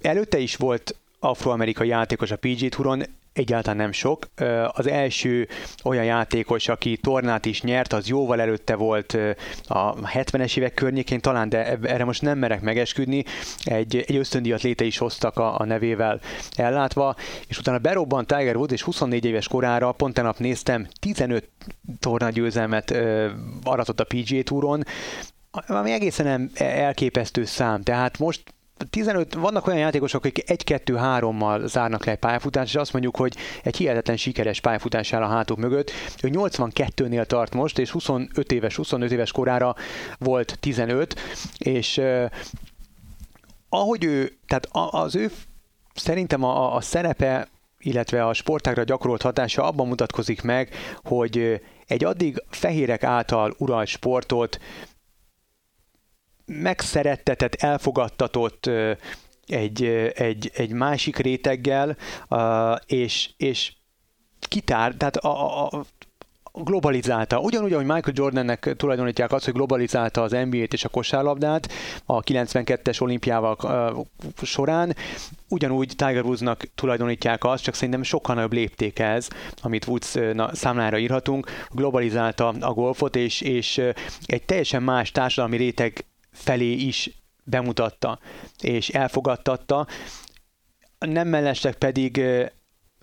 [0.00, 3.02] előtte is volt afroamerikai játékos a PG Touron,
[3.36, 4.26] egyáltalán nem sok.
[4.66, 5.48] Az első
[5.84, 9.18] olyan játékos, aki tornát is nyert, az jóval előtte volt
[9.66, 13.24] a 70-es évek környékén talán, de erre most nem merek megesküdni.
[13.64, 16.20] Egy, egy ösztöndíjat léte is hoztak a, a nevével
[16.56, 17.16] ellátva,
[17.46, 21.48] és utána berobbant Tiger Woods, és 24 éves korára, pont nap néztem, 15
[22.00, 22.96] tornagyőzelmet
[23.64, 24.82] aratott a PGA Touron,
[25.66, 27.82] ami egészen elképesztő szám.
[27.82, 28.42] Tehát most
[28.90, 33.76] 15, vannak olyan játékosok, akik 1-2-3-mal zárnak le egy pályafutást, és azt mondjuk, hogy egy
[33.76, 35.90] hihetetlen sikeres pályafutás áll a hátuk mögött.
[36.22, 39.74] Ő 82-nél tart most, és 25 éves, 25 éves korára
[40.18, 41.20] volt 15,
[41.58, 42.24] és uh,
[43.68, 45.30] ahogy ő, tehát az ő
[45.94, 47.48] szerintem a, a szerepe
[47.78, 50.74] illetve a sportágra gyakorolt hatása abban mutatkozik meg,
[51.04, 54.58] hogy egy addig fehérek által uralt sportot
[56.46, 58.70] megszerettetett, elfogadtatott
[59.46, 59.84] egy,
[60.14, 61.96] egy, egy másik réteggel,
[62.86, 63.72] és, és
[64.48, 65.84] kitár, tehát a, a,
[66.64, 67.38] globalizálta.
[67.38, 71.72] Ugyanúgy, ahogy Michael Jordannek tulajdonítják azt, hogy globalizálta az NBA-t és a kosárlabdát
[72.04, 73.56] a 92-es olimpiával
[74.42, 74.96] során,
[75.48, 79.28] ugyanúgy Tiger Woodsnak tulajdonítják azt, csak szerintem sokkal nagyobb lépték ez,
[79.62, 80.14] amit Woods
[80.52, 83.82] számlára írhatunk, globalizálta a golfot, és, és
[84.26, 86.04] egy teljesen más társadalmi réteg
[86.36, 87.10] felé is
[87.44, 88.18] bemutatta
[88.60, 89.86] és elfogadtatta.
[90.98, 92.20] Nem mellesleg pedig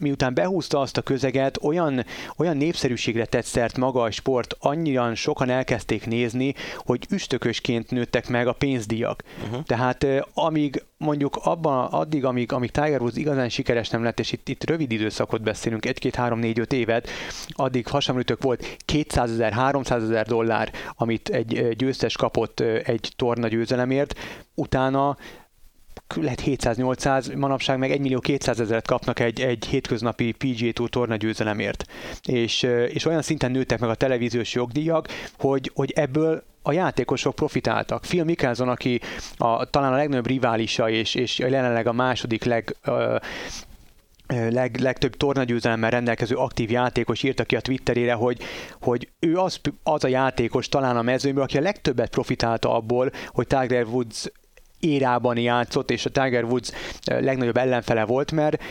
[0.04, 2.06] miután behúzta azt a közeget, olyan,
[2.38, 8.48] olyan népszerűségre tett szert maga a sport, annyian sokan elkezdték nézni, hogy üstökösként nőttek meg
[8.48, 9.24] a pénzdíjak.
[9.44, 9.64] Uh-huh.
[9.64, 14.50] Tehát amíg mondjuk abban, addig, amíg, amíg Tiger Woods igazán sikeres nem lett, és itt,
[14.50, 17.10] itt rövid időszakot beszélünk, 1 2 3 4 5 évet,
[17.50, 24.20] addig hasonlítők volt 200 ezer, 300 ezer dollár, amit egy győztes kapott egy torna győzelemért,
[24.56, 25.18] utána
[26.16, 31.16] lehet 700-800, manapság meg 1 millió 200 ezeret kapnak egy, egy hétköznapi PGA Tour torna
[31.16, 31.86] győzelemért.
[32.24, 35.08] És, és olyan szinten nőttek meg a televíziós jogdíjak,
[35.38, 38.02] hogy, hogy ebből a játékosok profitáltak.
[38.02, 39.00] Phil Mickelson, aki
[39.38, 43.18] a, talán a legnagyobb riválisa, és, és jelenleg a második leg, ö,
[44.28, 48.42] leg, legtöbb tornagyőzelemmel rendelkező aktív játékos írta ki a Twitterére, hogy,
[48.82, 53.48] hogy ő az, az a játékos talán a mezőnyből, aki a legtöbbet profitálta abból, hogy
[53.48, 54.32] Tiger Woods
[54.84, 56.72] érában játszott, és a Tiger Woods
[57.04, 58.64] eh, legnagyobb ellenfele volt, mert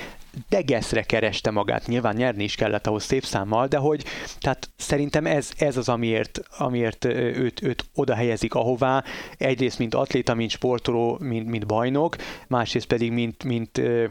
[0.49, 1.87] degeszre kereste magát.
[1.87, 4.05] Nyilván nyerni is kellett ahhoz szép számmal, de hogy
[4.41, 9.05] tehát szerintem ez, ez az, amiért, amiért eh, őt, őt oda helyezik ahová.
[9.37, 12.17] Egyrészt, mint atléta, mint sportoló, mint, mint bajnok,
[12.49, 14.11] másrészt pedig, mint, mint, eh,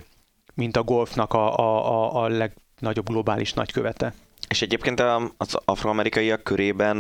[0.54, 4.14] mint a golfnak a, a, a legnagyobb globális nagykövete.
[4.47, 4.99] És egyébként
[5.38, 6.97] az afroamerikaiak körében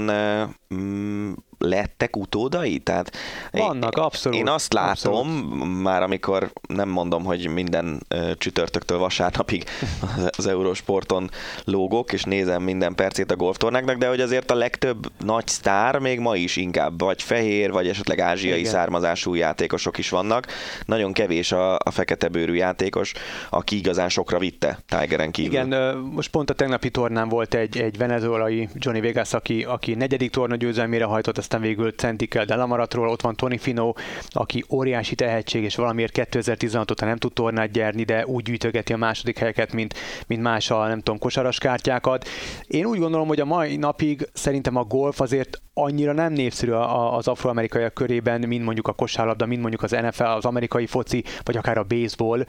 [0.73, 1.31] mm,
[1.61, 2.79] lettek utódai?
[2.79, 3.11] Tehát
[3.51, 4.39] Vannak, én, abszolút.
[4.39, 5.81] Én azt látom, abszolút.
[5.81, 8.01] már amikor nem mondom, hogy minden
[8.37, 9.63] csütörtöktől vasárnapig
[10.37, 11.29] az Eurosporton
[11.63, 16.19] lógok, és nézem minden percét a golftornáknak, de hogy azért a legtöbb nagy sztár még
[16.19, 18.71] ma is inkább vagy fehér, vagy esetleg ázsiai Igen.
[18.71, 20.47] származású játékosok is vannak.
[20.85, 23.13] Nagyon kevés a, a fekete bőrű játékos,
[23.49, 25.51] aki igazán sokra vitte Tigeren kívül.
[25.51, 30.31] Igen, most pont a tegnapi tornán volt egy, egy venezuelai Johnny Vegas, aki, aki negyedik
[30.31, 33.93] torna győzelmére hajtott, aztán végül Centikel Delamaratról, ott van Tony Fino,
[34.29, 38.97] aki óriási tehetség, és valamiért 2016 óta nem tud tornát gyerni, de úgy gyűjtögeti a
[38.97, 39.93] második helyeket, mint,
[40.27, 42.27] mint más a, nem tudom, kosaras kártyákat.
[42.67, 47.27] Én úgy gondolom, hogy a mai napig szerintem a golf azért annyira nem népszerű az
[47.27, 51.77] afroamerikaiak körében, mint mondjuk a kosárlabda, mint mondjuk az NFL, az amerikai foci, vagy akár
[51.77, 52.45] a baseball.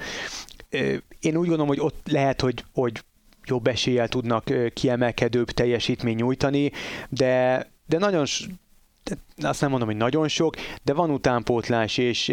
[1.20, 3.00] Én úgy gondolom, hogy ott lehet, hogy, hogy
[3.44, 4.44] jobb eséllyel tudnak
[4.74, 6.72] kiemelkedőbb teljesítmény nyújtani,
[7.08, 8.24] de, de nagyon
[9.42, 12.32] azt nem mondom, hogy nagyon sok, de van utánpótlás, és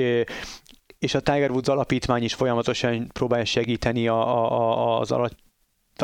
[1.00, 5.38] és a Tiger Woods alapítvány is folyamatosan próbálja segíteni a, a, az alatt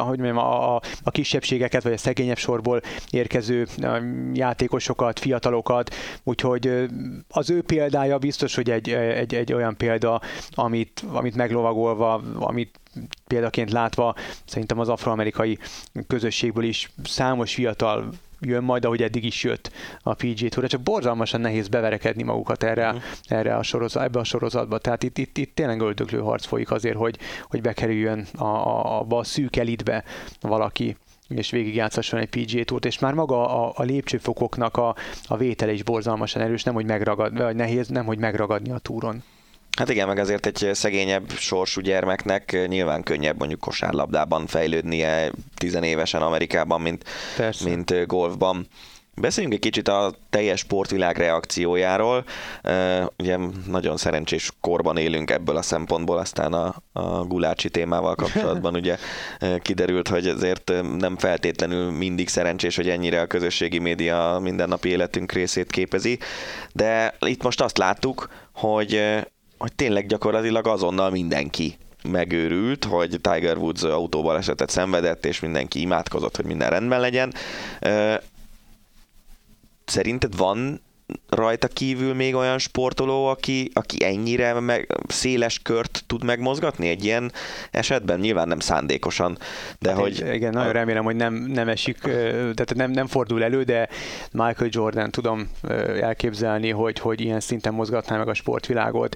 [0.01, 3.67] hogy mondjam, a, a kisebbségeket, vagy a szegényebb sorból érkező
[4.33, 6.87] játékosokat, fiatalokat, úgyhogy
[7.27, 12.79] az ő példája biztos, hogy egy, egy, egy olyan példa, amit, amit meglovagolva, amit
[13.27, 15.57] példaként látva szerintem az afroamerikai
[16.07, 18.09] közösségből is számos fiatal
[18.39, 19.71] jön majd, ahogy eddig is jött
[20.01, 23.01] a PG Tour, csak borzalmasan nehéz beverekedni magukat erre, uh-huh.
[23.27, 24.77] erre a sorozat, ebbe a sorozatba.
[24.77, 27.17] Tehát itt, itt, itt tényleg öldöklő harc folyik azért, hogy,
[27.49, 30.03] hogy bekerüljön a, a, a, a szűk elitbe
[30.41, 30.95] valaki
[31.27, 35.83] és végigjátszasson egy PGA túrt, és már maga a, a lépcsőfokoknak a, a vétele is
[35.83, 39.23] borzalmasan erős, nem hogy megragad, vagy nehéz, nem hogy megragadni a túron.
[39.75, 46.81] Hát igen, meg azért egy szegényebb sorsú gyermeknek nyilván könnyebb mondjuk kosárlabdában fejlődnie tizenévesen Amerikában,
[46.81, 47.03] mint,
[47.63, 48.67] mint golfban.
[49.17, 52.25] Beszéljünk egy kicsit a teljes sportvilág reakciójáról.
[53.17, 58.97] Ugye nagyon szerencsés korban élünk ebből a szempontból, aztán a, a gulácsi témával kapcsolatban ugye
[59.61, 65.71] kiderült, hogy ezért nem feltétlenül mindig szerencsés, hogy ennyire a közösségi média mindennapi életünk részét
[65.71, 66.19] képezi.
[66.73, 69.01] De itt most azt láttuk, hogy
[69.57, 76.35] hogy tényleg gyakorlatilag azonnal mindenki megőrült, hogy Tiger Woods autóval esetet szenvedett, és mindenki imádkozott,
[76.35, 77.33] hogy minden rendben legyen.
[79.85, 80.81] Szerinted van
[81.29, 87.31] rajta kívül még olyan sportoló, aki, aki ennyire meg, széles kört tud megmozgatni egy ilyen
[87.71, 88.19] esetben?
[88.19, 89.37] Nyilván nem szándékosan,
[89.79, 90.23] de hát hogy...
[90.33, 93.89] Igen, nagyon remélem, hogy nem, nem esik, tehát nem, nem fordul elő, de
[94.31, 95.49] Michael Jordan tudom
[96.01, 99.15] elképzelni, hogy, hogy ilyen szinten mozgatná meg a sportvilágot.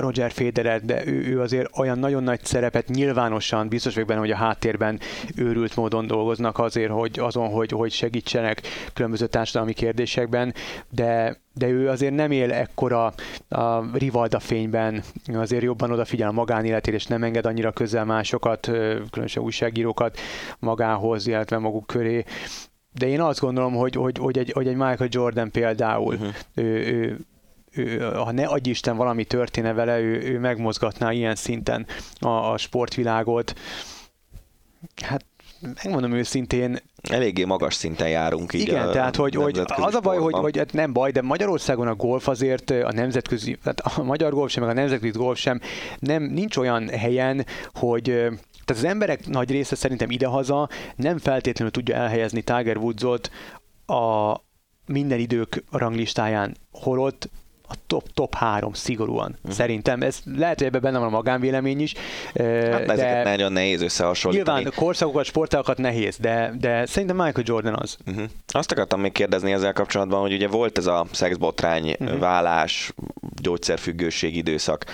[0.00, 4.30] Roger Federer, de ő, ő azért olyan nagyon nagy szerepet nyilvánosan, biztos vagyok benne, hogy
[4.30, 5.00] a háttérben
[5.36, 10.54] őrült módon dolgoznak azért, hogy azon, hogy, hogy segítsenek különböző társadalmi kérdésekben,
[10.90, 13.12] de de ő azért nem él ekkora
[13.48, 15.02] a Rivalda fényben,
[15.34, 18.60] azért jobban odafigyel a magánéletére, és nem enged annyira közel másokat,
[19.10, 20.18] különösen újságírókat
[20.58, 22.24] magához, illetve maguk köré.
[22.92, 26.34] De én azt gondolom, hogy, hogy, hogy, egy, hogy egy Michael Jordan például, uh-huh.
[26.54, 27.18] ő, ő,
[27.74, 31.86] ő, ha ne adj Isten valami történe vele, ő, ő megmozgatná ilyen szinten
[32.18, 33.54] a, a sportvilágot.
[35.02, 35.24] Hát
[35.82, 40.18] megmondom őszintén, eléggé magas szinten járunk így Igen, a tehát hogy, hogy az a baj,
[40.18, 44.32] hogy, hogy hát nem baj, de Magyarországon a golf azért a nemzetközi, tehát a magyar
[44.32, 45.60] golf sem, meg a nemzetközi golf sem
[45.98, 48.02] nem, nincs olyan helyen, hogy
[48.64, 53.30] tehát az emberek nagy része szerintem idehaza nem feltétlenül tudja elhelyezni Tiger Woodsot
[53.86, 54.34] a
[54.86, 57.28] minden idők ranglistáján, holott
[57.68, 59.36] a top, top három szigorúan.
[59.36, 59.52] Uh-huh.
[59.52, 61.94] Szerintem ez lehet, hogy ebben benne van a magánvélemény is.
[62.34, 64.58] Hát de ezeket nagyon nehéz összehasonlítani.
[64.58, 67.96] Nyilván korszakokat, sportágokat nehéz, de, de szerintem Michael Jordan az.
[68.06, 68.24] Uh-huh.
[68.46, 72.18] Azt akartam még kérdezni ezzel kapcsolatban, hogy ugye volt ez a szexbotrány, uh-huh.
[72.18, 72.92] vállás,
[73.42, 74.84] gyógyszerfüggőség időszak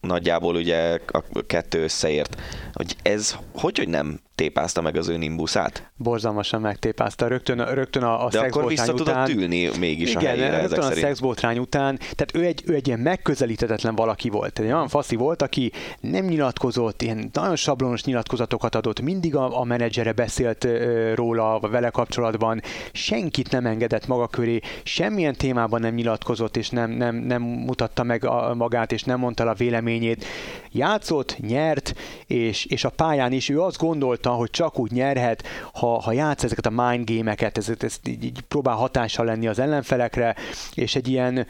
[0.00, 2.40] nagyjából ugye a kettő összeért.
[2.72, 5.90] Hogy ez hogy, hogy nem tépázta meg az ő nimbuszát?
[5.96, 7.26] Borzalmasan megtépázta.
[7.26, 10.82] Rögtön, rögtön a, a De akkor vissza tudott ülni mégis igen, a helyére rögtön a
[10.82, 11.00] szerint.
[11.00, 11.96] szexbotrány után.
[11.98, 14.58] Tehát ő egy, ő egy ilyen megközelíthetetlen valaki volt.
[14.58, 19.64] Egy olyan faszi volt, aki nem nyilatkozott, ilyen nagyon sablonos nyilatkozatokat adott, mindig a, a
[19.64, 22.60] menedzsere beszélt uh, róla, vele kapcsolatban,
[22.92, 28.24] senkit nem engedett maga köré, semmilyen témában nem nyilatkozott, és nem, nem, nem mutatta meg
[28.24, 30.24] a, magát, és nem mondta a véleményét.
[30.72, 31.94] Játszott, nyert,
[32.26, 36.44] és, és a pályán is ő azt gondolta, hogy csak úgy nyerhet, ha, ha játsz
[36.44, 40.34] ezeket a mind game-eket, ez, ez így, így próbál hatással lenni az ellenfelekre,
[40.74, 41.46] és egy ilyen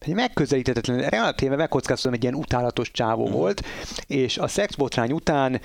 [0.00, 3.32] egy megközelíthetetlen, relatíve megkockáztatom, egy ilyen utálatos csávó mm.
[3.32, 3.62] volt,
[4.06, 5.60] és a szexbotrány után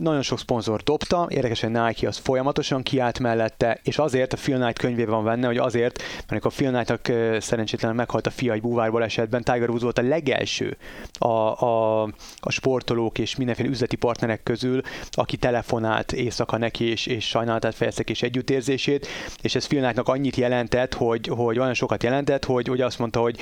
[0.00, 4.78] nagyon sok szponzor dobta, érdekesen Nike az folyamatosan kiállt mellette, és azért a Phil Knight
[4.78, 9.02] könyvében van benne, hogy azért, mert a Phil Knightnak szerencsétlenül meghalt a fia egy búvárból
[9.02, 10.76] esetben, Tiger Woods volt a legelső
[11.18, 11.26] a,
[11.64, 12.02] a,
[12.36, 14.80] a sportolók és mindenféle üzleti partnerek közül,
[15.10, 19.06] aki telefonált éjszaka neki, és, és sajnálatát fejeztek és együttérzését,
[19.42, 23.20] és ez Phil Knightnak annyit jelentett, hogy, hogy olyan sokat jelentett, hogy, hogy azt mondta,
[23.20, 23.38] hogy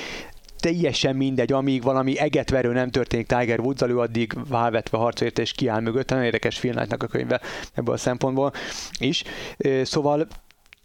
[0.61, 5.81] teljesen mindegy, amíg valami egetverő nem történik Tiger woods ő addig válvetve harcért és kiáll
[5.81, 6.09] mögött.
[6.09, 7.41] Nagyon érdekes Phil a könyve
[7.75, 8.53] ebből a szempontból
[8.99, 9.23] is.
[9.83, 10.27] Szóval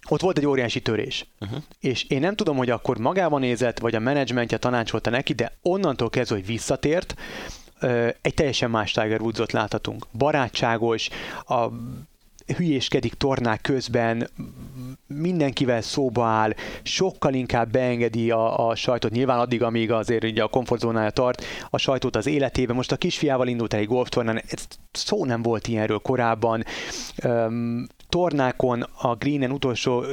[0.10, 1.26] ott volt egy óriási törés.
[1.40, 1.60] Uh-huh.
[1.80, 6.10] És én nem tudom, hogy akkor magában nézett, vagy a menedzsmentje tanácsolta neki, de onnantól
[6.10, 7.16] kezdve, hogy visszatért,
[8.22, 10.06] egy teljesen más Tiger Woodsot láthatunk.
[10.12, 11.10] Barátságos,
[11.48, 11.68] a
[12.58, 14.30] hülyéskedik tornák közben,
[15.08, 20.48] mindenkivel szóba áll, sokkal inkább beengedi a, a sajtot, nyilván addig, amíg azért ugye a
[20.48, 22.74] komfortzónája tart, a sajtót az életébe.
[22.74, 26.64] Most a kisfiával indult el egy golftornán, ez szó nem volt ilyenről korábban.
[27.24, 30.04] Um, tornákon, a greenen utolsó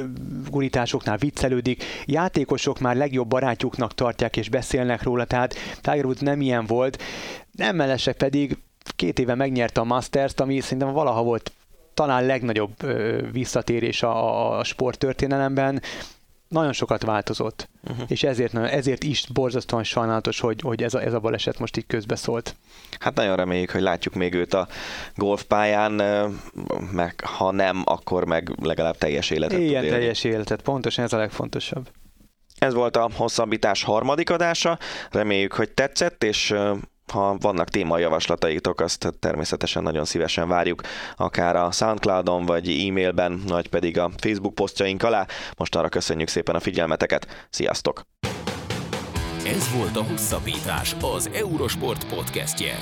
[0.49, 6.65] gurításoknál viccelődik, játékosok már legjobb barátjuknak tartják és beszélnek róla, tehát Tiger Woods nem ilyen
[6.65, 7.01] volt,
[7.51, 8.57] nem mellesek pedig
[8.95, 11.51] két éve megnyerte a Masters-t, ami szerintem valaha volt
[11.93, 12.75] talán legnagyobb
[13.31, 15.81] visszatérés a, a sporttörténelemben,
[16.53, 18.05] nagyon sokat változott, uh-huh.
[18.07, 21.87] és ezért, ezért is borzasztóan sajnálatos, hogy, hogy ez, a, ez a baleset most így
[21.87, 22.55] közbeszólt.
[22.99, 24.67] Hát nagyon reméljük, hogy látjuk még őt a
[25.15, 25.91] golfpályán,
[26.91, 31.89] meg ha nem, akkor meg legalább teljes életet Ilyen teljes életet, pontosan ez a legfontosabb.
[32.57, 34.79] Ez volt a hosszabbítás harmadik adása,
[35.11, 36.53] reméljük, hogy tetszett, és
[37.11, 40.81] ha vannak témajavaslataitok, azt természetesen nagyon szívesen várjuk,
[41.15, 45.25] akár a Soundcloudon, vagy e-mailben, vagy pedig a Facebook posztjaink alá.
[45.57, 48.01] Most arra köszönjük szépen a figyelmeteket, sziasztok!
[49.45, 52.79] Ez volt a Hosszabbítás, az Eurosport podcastje.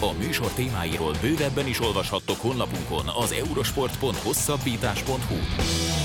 [0.00, 6.01] A műsor témáiról bővebben is olvashattok honlapunkon az eurosport.hosszabbítás.hu.